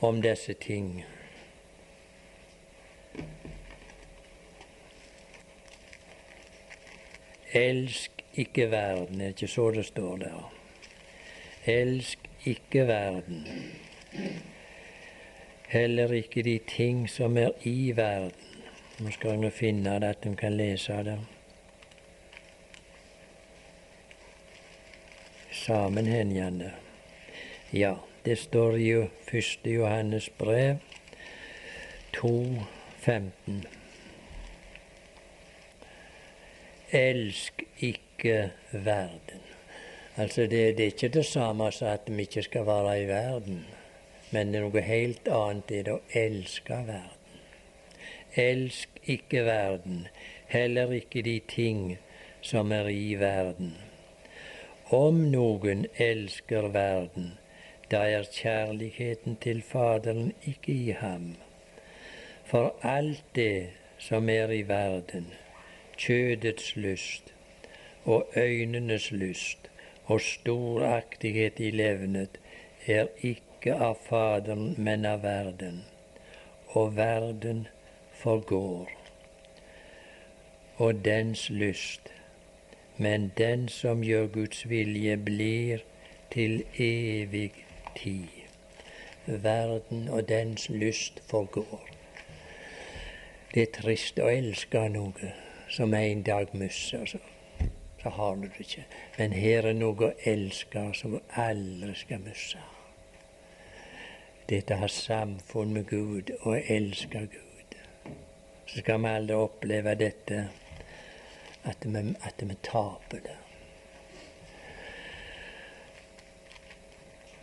om 0.00 0.22
disse 0.22 0.54
ting 0.54 1.04
Elsk 7.52 8.24
ikke 8.34 8.70
verden, 8.70 9.20
er 9.20 9.28
ikke 9.32 9.48
så 9.48 9.70
det 9.70 9.86
står 9.86 10.16
der. 10.16 10.52
Elsk 11.66 12.18
ikke 12.44 12.86
verden, 12.86 13.46
heller 15.68 16.12
ikke 16.12 16.42
de 16.42 16.58
ting 16.68 17.10
som 17.10 17.36
er 17.36 17.50
i 17.62 17.92
verden. 17.96 18.45
Nå 18.98 19.10
skal 19.12 19.42
jeg 19.44 19.52
finne 19.52 19.98
det, 20.00 20.08
at 20.08 20.22
de 20.24 20.30
kan 20.36 20.54
lese 20.56 20.94
det. 21.04 21.18
Sammenhengende. 25.52 26.70
Ja, 27.72 27.94
det 28.24 28.38
står 28.38 28.76
i 28.76 28.90
1. 29.32 29.58
Johannes 29.64 30.30
brev 30.38 30.76
2.15. 32.16 33.66
Elsk 36.90 37.62
ikke 37.78 38.50
verden. 38.72 39.44
Altså 40.16 40.40
det, 40.40 40.78
det, 40.78 40.80
er 40.80 40.86
ikke 40.94 41.08
det 41.08 41.26
samme 41.26 41.72
som 41.72 41.88
at 41.88 42.00
vi 42.06 42.22
ikke 42.22 42.42
skal 42.42 42.66
være 42.66 43.02
i 43.02 43.06
verden, 43.08 43.66
men 44.30 44.52
det 44.52 44.62
er 44.62 44.64
noe 44.70 44.86
helt 44.88 45.28
annet 45.28 45.68
det 45.68 45.92
å 45.92 46.00
elske 46.16 46.80
verden. 46.88 47.15
Elsk 48.36 48.88
ikke 49.04 49.44
verden, 49.44 50.08
heller 50.46 50.90
ikke 50.92 51.22
de 51.22 51.40
ting 51.48 51.98
som 52.40 52.72
er 52.72 52.88
i 52.92 53.14
verden. 53.14 53.76
Om 54.92 55.22
noen 55.32 55.86
elsker 55.98 56.68
verden, 56.74 57.30
da 57.90 58.02
er 58.12 58.26
kjærligheten 58.32 59.38
til 59.40 59.62
Faderen 59.62 60.34
ikke 60.44 60.72
i 60.72 60.90
ham. 61.00 61.36
For 62.44 62.74
alt 62.82 63.24
det 63.34 63.70
som 63.98 64.28
er 64.28 64.52
i 64.52 64.62
verden, 64.68 65.30
kjødets 65.96 66.76
lyst 66.76 67.32
og 68.04 68.26
øynenes 68.36 69.10
lyst 69.12 69.70
og 70.04 70.20
storaktighet 70.20 71.60
i 71.60 71.70
levnet, 71.70 72.36
er 72.86 73.08
ikke 73.18 73.74
av 73.74 73.96
Faderen, 74.04 74.74
men 74.78 75.04
av 75.04 75.22
verden. 75.22 75.80
Og 76.68 76.96
verden 76.96 77.66
forgår, 78.26 78.90
og 80.76 81.04
dens 81.04 81.50
lyst. 81.50 82.00
Men 82.96 83.32
den 83.38 83.68
som 83.68 84.02
gjør 84.02 84.26
Guds 84.26 84.68
vilje, 84.68 85.16
blir 85.16 85.84
til 86.30 86.64
evig 86.78 87.52
tid. 87.96 88.26
Verden 89.26 90.08
og 90.08 90.28
dens 90.28 90.68
lyst 90.68 91.22
forgår. 91.30 91.86
Det 93.54 93.62
er 93.62 93.72
trist 93.78 94.18
å 94.18 94.26
elske 94.26 94.88
noe 94.90 95.32
som 95.70 95.94
en 95.94 96.26
dag 96.26 96.50
mister, 96.54 97.06
så, 97.06 97.22
så 98.02 98.16
har 98.18 98.34
du 98.34 98.48
det 98.48 98.66
ikke. 98.66 98.86
Men 99.18 99.38
her 99.38 99.70
er 99.70 99.78
noe 99.78 100.10
å 100.10 100.14
elske 100.34 100.88
som 100.98 101.20
aldri 101.46 101.94
skal 101.94 102.26
miste. 102.26 102.58
Dette 104.50 104.82
har 104.82 104.90
samfunn 104.90 105.78
med 105.78 105.86
Gud 105.94 106.34
og 106.40 106.58
elske 106.58 107.28
Gud. 107.30 107.45
Så 108.66 108.82
skal 108.82 109.02
vi 109.02 109.08
aldri 109.14 109.34
oppleve 109.38 109.94
dette 109.94 110.44
at 111.66 111.84
vi, 111.86 112.02
at 112.22 112.42
vi 112.42 112.56
taper 112.62 113.22
det. 113.26 113.36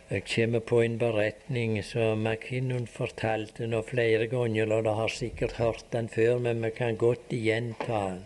Jeg 0.08 0.24
kommer 0.28 0.60
på 0.60 0.82
en 0.84 0.98
beretning 1.00 1.78
som 1.82 2.20
McKinnon 2.22 2.84
fortalte 2.86 3.66
nå 3.66 3.80
flere 3.88 4.28
ganger, 4.28 4.68
og 4.68 4.84
dere 4.84 4.92
har 5.00 5.12
sikkert 5.12 5.56
hørt 5.56 5.86
den 5.90 6.10
før, 6.12 6.38
men 6.44 6.60
vi 6.62 6.70
kan 6.76 6.98
godt 7.00 7.32
gjenta 7.32 8.02
den. 8.10 8.22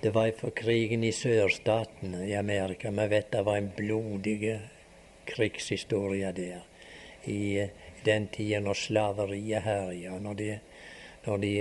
Det 0.00 0.14
var 0.14 0.30
for 0.38 0.54
krigen 0.54 1.02
i 1.02 1.10
sørstaten 1.12 2.14
i 2.22 2.32
Amerika. 2.38 2.90
Vi 2.94 3.06
vet 3.10 3.32
det 3.32 3.42
var 3.44 3.58
en 3.58 3.72
blodig 3.76 4.60
krigshistorie 5.26 6.30
der. 6.32 6.62
I 7.26 7.66
den 8.06 8.28
tida 8.30 8.62
når 8.62 8.78
slaveriet 8.78 9.66
herja, 9.66 10.14
når 10.22 10.38
de, 10.38 10.52
når 11.28 11.44
de 11.44 11.54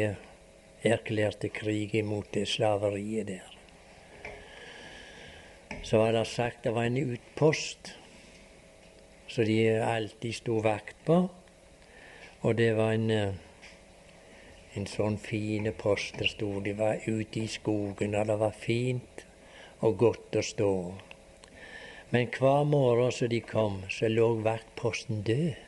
erklærte 0.88 1.51
krig 1.51 1.95
imot 1.99 2.32
det 2.32 2.47
slaveriet 2.47 3.28
der. 3.28 3.53
Så 5.84 5.99
var 5.99 6.15
det 6.15 6.28
sagt 6.32 6.63
det 6.63 6.72
var 6.76 6.88
en 6.88 7.01
utpost 7.03 7.97
så 9.28 9.43
de 9.43 9.80
alltid 9.84 10.36
sto 10.36 10.61
vakt 10.63 10.95
på. 11.05 11.18
Og 12.41 12.55
det 12.55 12.72
var 12.78 12.93
en, 12.95 13.11
eh, 13.11 13.34
en 14.74 14.88
sånn 14.88 15.18
fine 15.20 15.74
post 15.76 16.15
der 16.22 16.32
sto. 16.32 16.59
De 16.63 16.74
var 16.74 17.03
ute 17.05 17.43
i 17.43 17.47
skogen, 17.47 18.15
og 18.15 18.28
det 18.28 18.39
var 18.39 18.55
fint 18.55 19.26
og 19.82 19.97
godt 19.97 20.39
å 20.39 20.43
stå. 20.43 20.74
Men 22.09 22.32
hver 22.32 22.63
morgen 22.63 23.11
som 23.11 23.28
de 23.30 23.41
kom, 23.41 23.82
så 23.89 24.07
lå 24.07 24.30
vaktposten 24.43 25.24
død. 25.28 25.66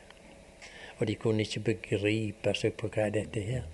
Og 1.00 1.08
de 1.08 1.14
kunne 1.14 1.40
ikke 1.40 1.60
begripe 1.60 2.52
seg 2.54 2.76
på 2.76 2.90
hva 2.92 3.08
dette 3.10 3.40
her. 3.40 3.64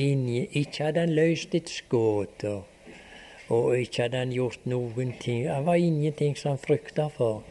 Inni, 0.00 0.46
ikke 0.56 0.86
hadde 0.86 1.04
han 1.04 1.12
løst 1.12 1.54
et 1.54 1.68
skudd, 1.68 2.44
og, 2.48 2.64
og, 3.48 3.76
ikke 3.76 4.06
hadde 4.06 4.22
han 4.22 4.32
gjort 4.32 4.64
noen 4.64 5.12
ting. 5.20 5.44
Det 5.44 5.58
var 5.66 5.74
ingenting 5.74 6.36
som 6.38 6.54
han 6.54 6.62
frykta 6.62 7.10
for. 7.12 7.42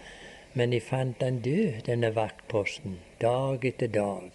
Men 0.53 0.73
de 0.73 0.81
fant 0.81 1.21
han 1.21 1.39
død, 1.45 1.85
denne 1.85 2.09
vaktposten, 2.15 2.97
dag 3.21 3.65
etter 3.65 3.87
dag. 3.87 4.31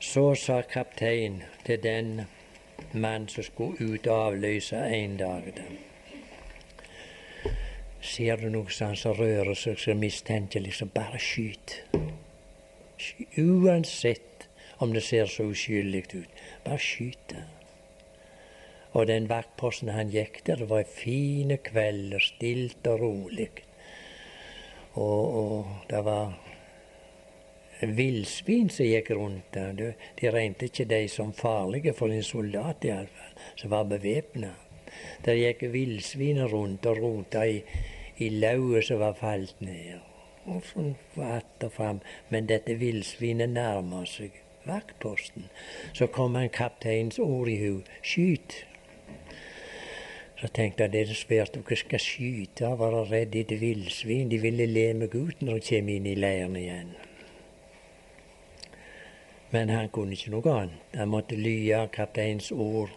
Så 0.00 0.34
sa 0.38 0.62
kaptein 0.62 1.42
til 1.66 1.82
den 1.82 2.20
mann 2.92 3.28
som 3.28 3.42
skulle 3.42 3.94
ut 3.94 4.06
og 4.06 4.26
avløse 4.28 4.76
en 4.76 5.16
dag 5.18 5.52
Ser 8.00 8.38
du 8.38 8.46
noe 8.48 8.70
sånt 8.70 9.00
som 9.00 9.16
rører 9.18 9.58
seg 9.58 9.80
så 9.82 9.94
mistenkelig, 9.98 10.76
så 10.78 10.86
bare 10.86 11.18
skyt. 11.18 11.80
Uansett 13.36 14.48
om 14.78 14.92
det 14.94 15.02
ser 15.06 15.26
så 15.26 15.48
uskyldig 15.50 16.04
ut. 16.14 16.42
Bare 16.64 16.78
skyt. 16.78 17.34
Og 18.96 19.06
den 19.10 19.28
vaktposten 19.28 19.90
han 19.92 20.10
gikk 20.12 20.40
der, 20.46 20.62
det 20.62 20.68
var 20.70 20.84
fine 20.88 21.58
kvelder, 21.62 22.22
stilt 22.22 22.86
og 22.86 23.00
rolig. 23.02 23.50
Og, 24.94 25.34
og 25.40 25.90
det 25.90 26.00
var 26.06 26.32
villsvin 27.82 28.70
som 28.72 28.88
gikk 28.88 29.12
rundt 29.14 29.52
der. 29.54 29.74
De, 29.76 29.92
de 30.20 30.32
regnet 30.34 30.64
ikke 30.70 30.88
de 30.88 31.04
som 31.12 31.34
farlige 31.36 31.94
for 31.94 32.14
en 32.14 32.26
soldat, 32.26 32.86
iallfall, 32.88 33.36
som 33.60 33.74
var 33.74 33.86
bevæpna. 33.92 34.54
Der 35.24 35.38
gikk 35.38 35.68
villsvin 35.74 36.40
rundt 36.48 36.86
og 36.86 37.02
rota 37.02 37.44
i, 37.46 37.60
i 38.18 38.30
lauet 38.40 38.88
som 38.88 39.02
var 39.02 39.18
falt 39.18 39.60
ned. 39.60 40.07
Og 40.48 40.62
att 41.16 41.64
og 41.64 41.72
fram. 41.72 42.00
Men 42.28 42.46
dette 42.48 42.74
villsvinet 42.74 43.50
nærmer 43.50 44.04
seg 44.04 44.42
vaktposten. 44.64 45.48
Så 45.92 46.06
kom 46.06 46.36
en 46.36 46.48
kapteins 46.48 47.18
ord 47.18 47.48
i 47.48 47.56
hu. 47.60 47.82
Skyt! 48.02 48.64
Så 50.40 50.48
tenkte 50.54 50.84
jeg 50.84 50.92
det 50.92 51.00
er 51.02 51.18
svært 51.18 51.56
dere 51.56 51.76
skal 51.76 51.98
skyte 51.98 52.64
Jeg 52.64 52.78
være 52.78 53.04
redd 53.10 53.34
et 53.36 53.60
villsvin. 53.60 54.30
De 54.30 54.38
ville 54.38 54.66
le 54.66 54.92
meg 54.94 55.14
ut 55.14 55.42
når 55.42 55.58
de 55.58 55.66
kommer 55.68 55.96
inn 55.98 56.06
i 56.06 56.14
leiren 56.14 56.56
igjen. 56.56 56.94
Men 59.50 59.72
han 59.72 59.88
kunne 59.88 60.14
ikke 60.14 60.30
noe 60.30 60.54
annet. 60.54 60.84
Han 60.94 61.10
måtte 61.10 61.36
lye 61.36 61.86
kapteins 61.92 62.52
ord. 62.52 62.92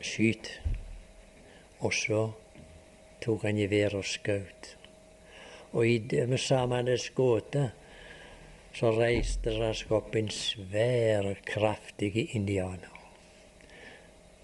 Skyt. 0.00 0.50
Og 1.80 1.94
så 1.94 2.22
tok 3.24 3.46
han 3.48 3.56
geværet 3.56 3.96
og 3.96 4.04
skjøt. 4.04 4.75
Og 5.76 5.84
i 5.84 5.98
det 5.98 6.40
samme 6.40 6.80
skudd 6.96 7.56
så 8.76 8.92
reiste 8.96 9.52
det 9.52 9.72
seg 9.76 9.92
opp 9.92 10.16
en 10.16 10.30
svær, 10.32 11.34
kraftig 11.44 12.30
indianer 12.32 12.96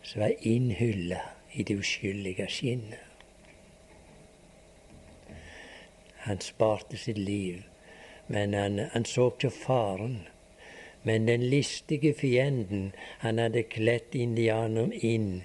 som 0.03 0.20
var 0.20 0.33
innhylla 0.41 1.20
i 1.53 1.62
det 1.62 1.74
uskyldige 1.78 2.49
skinnet. 2.51 2.99
Han 6.26 6.41
sparte 6.41 6.97
sitt 6.97 7.18
liv, 7.18 7.62
men 8.26 8.55
han, 8.55 8.78
han 8.93 9.05
så 9.05 9.30
ikke 9.33 9.51
faren. 9.51 10.18
Men 11.03 11.26
den 11.26 11.43
listige 11.51 12.14
fienden, 12.14 12.93
han 13.18 13.39
hadde 13.39 13.64
kledd 13.66 14.14
indianeren 14.14 14.93
inn 14.93 15.43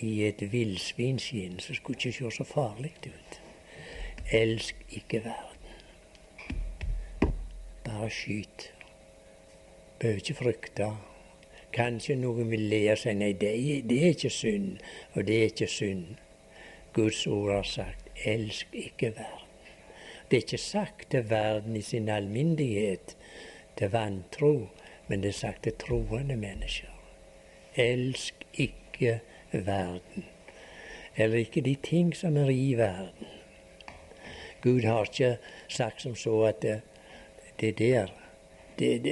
i 0.00 0.14
et 0.24 0.40
villsvinskinn 0.52 1.58
som 1.60 1.76
skulle 1.76 1.98
ikke 1.98 2.16
se 2.16 2.36
så 2.38 2.46
farlig 2.48 2.94
ut. 3.04 3.39
Elsk 4.32 4.76
ikke 4.90 5.24
verden. 5.24 5.60
Bare 7.84 8.10
skyt. 8.10 8.72
Bør 10.00 10.08
ikke 10.08 10.34
frykte. 10.34 10.90
Kanskje 11.72 12.16
noen 12.18 12.50
vil 12.50 12.66
le 12.70 12.80
og 12.92 12.98
si 12.98 13.12
nei, 13.14 13.32
det 13.38 13.50
er, 13.50 13.82
det 13.86 13.98
er 14.02 14.14
ikke 14.14 14.30
synd, 14.34 14.80
og 15.14 15.26
det 15.26 15.36
er 15.38 15.50
ikke 15.52 15.68
synd. 15.70 16.04
Guds 16.92 17.26
ord 17.26 17.52
har 17.54 17.68
sagt 17.68 18.08
elsk 18.24 18.74
ikke 18.74 19.12
verden. 19.16 19.46
Det 20.30 20.36
er 20.36 20.42
ikke 20.46 20.58
sagt 20.58 21.10
til 21.10 21.30
verden 21.30 21.76
i 21.76 21.82
sin 21.82 22.08
alminnelighet, 22.08 23.16
til 23.78 23.90
vantro, 23.90 24.68
men 25.08 25.22
det 25.22 25.28
er 25.28 25.38
sagt 25.40 25.62
til 25.62 25.74
troende 25.78 26.36
mennesker. 26.36 26.90
Elsk 27.74 28.46
ikke 28.54 29.20
verden, 29.52 30.24
eller 31.16 31.38
ikke 31.38 31.60
de 31.60 31.74
ting 31.82 32.16
som 32.16 32.36
er 32.36 32.50
i 32.50 32.74
verden. 32.78 33.39
Gud 34.62 34.84
har 34.84 35.08
ikke 35.08 35.36
sagt 35.68 36.02
som 36.02 36.16
så 36.16 36.42
at 36.48 36.62
det, 36.62 36.80
det 37.60 37.78
der 37.78 38.06
det, 38.78 39.04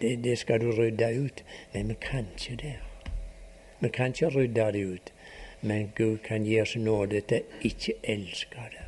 det, 0.00 0.24
det, 0.24 0.38
skal 0.38 0.60
du 0.60 0.72
rydde 0.72 1.10
ut. 1.20 1.44
Men 1.72 1.88
vi 1.88 1.94
kan 2.00 2.26
ikke 2.38 2.56
det. 2.62 2.76
Vi 3.80 3.88
kan 3.88 4.06
ikke 4.06 4.28
rydde 4.28 4.72
det 4.72 4.84
ut. 4.84 5.12
Men 5.60 5.92
Gud 5.96 6.18
kan 6.18 6.44
gi 6.44 6.60
oss 6.60 6.76
nåde 6.76 7.20
til 7.20 7.42
ikke 7.60 7.94
elske 8.02 8.68
det 8.72 8.86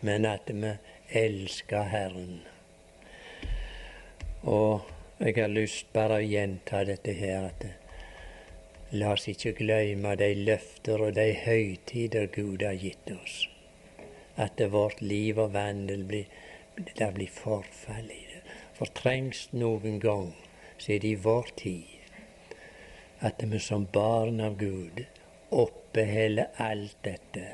men 0.00 0.24
at 0.24 0.50
vi 0.52 0.70
elsker 1.10 1.88
Herren. 1.90 2.40
Og 4.42 4.86
jeg 5.18 5.34
har 5.38 5.50
lyst 5.50 5.90
bare 5.94 6.20
å 6.20 6.26
gjenta 6.26 6.84
dette 6.86 7.14
her 7.16 7.48
at 7.48 7.66
la 8.94 9.14
oss 9.16 9.26
ikke 9.32 9.56
glemme 9.58 10.14
de 10.20 10.30
løfter 10.46 11.02
og 11.08 11.16
de 11.16 11.30
høytider 11.42 12.28
Gud 12.34 12.62
har 12.62 12.78
gitt 12.78 13.10
oss. 13.16 13.46
At 14.36 14.60
vårt 14.70 15.00
liv 15.00 15.38
og 15.40 15.54
vandel 15.54 16.04
blir, 16.04 16.26
det 16.76 17.12
blir 17.16 17.32
forfall 17.32 18.10
i 18.12 18.24
det. 18.32 18.42
For 18.76 18.92
trengs 18.92 19.46
noen 19.52 20.00
gang, 20.00 20.34
så 20.76 20.92
er 20.92 21.04
det 21.04 21.14
i 21.14 21.22
vår 21.28 21.54
tid 21.56 21.96
at 23.18 23.42
vi 23.42 23.58
som 23.58 23.86
barn 23.92 24.40
av 24.40 24.56
Gud 24.60 25.04
oppeholder 25.50 26.50
alt 26.60 26.96
dette 27.06 27.46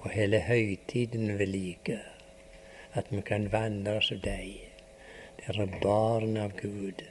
og 0.00 0.08
hele 0.14 0.40
høytiden 0.46 1.34
ved 1.38 1.52
like. 1.52 1.98
At 2.96 3.12
vi 3.12 3.20
kan 3.24 3.50
vandre 3.52 4.00
som 4.04 4.20
deg, 4.24 4.56
dere 5.40 5.68
barn 5.84 6.36
av 6.40 6.56
Gud, 6.58 7.04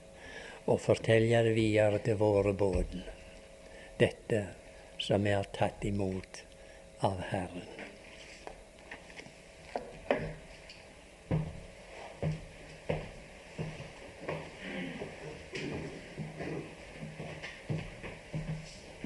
og 0.65 0.82
fortelle 0.82 1.43
det 1.45 1.55
videre 1.57 2.01
til 2.05 2.19
våre 2.21 2.53
båten. 2.53 3.05
Dette 4.01 4.43
som 5.01 5.23
vi 5.23 5.34
har 5.38 5.49
tatt 5.55 5.86
imot 5.86 6.43
av 7.05 7.21
Herren. 7.32 7.80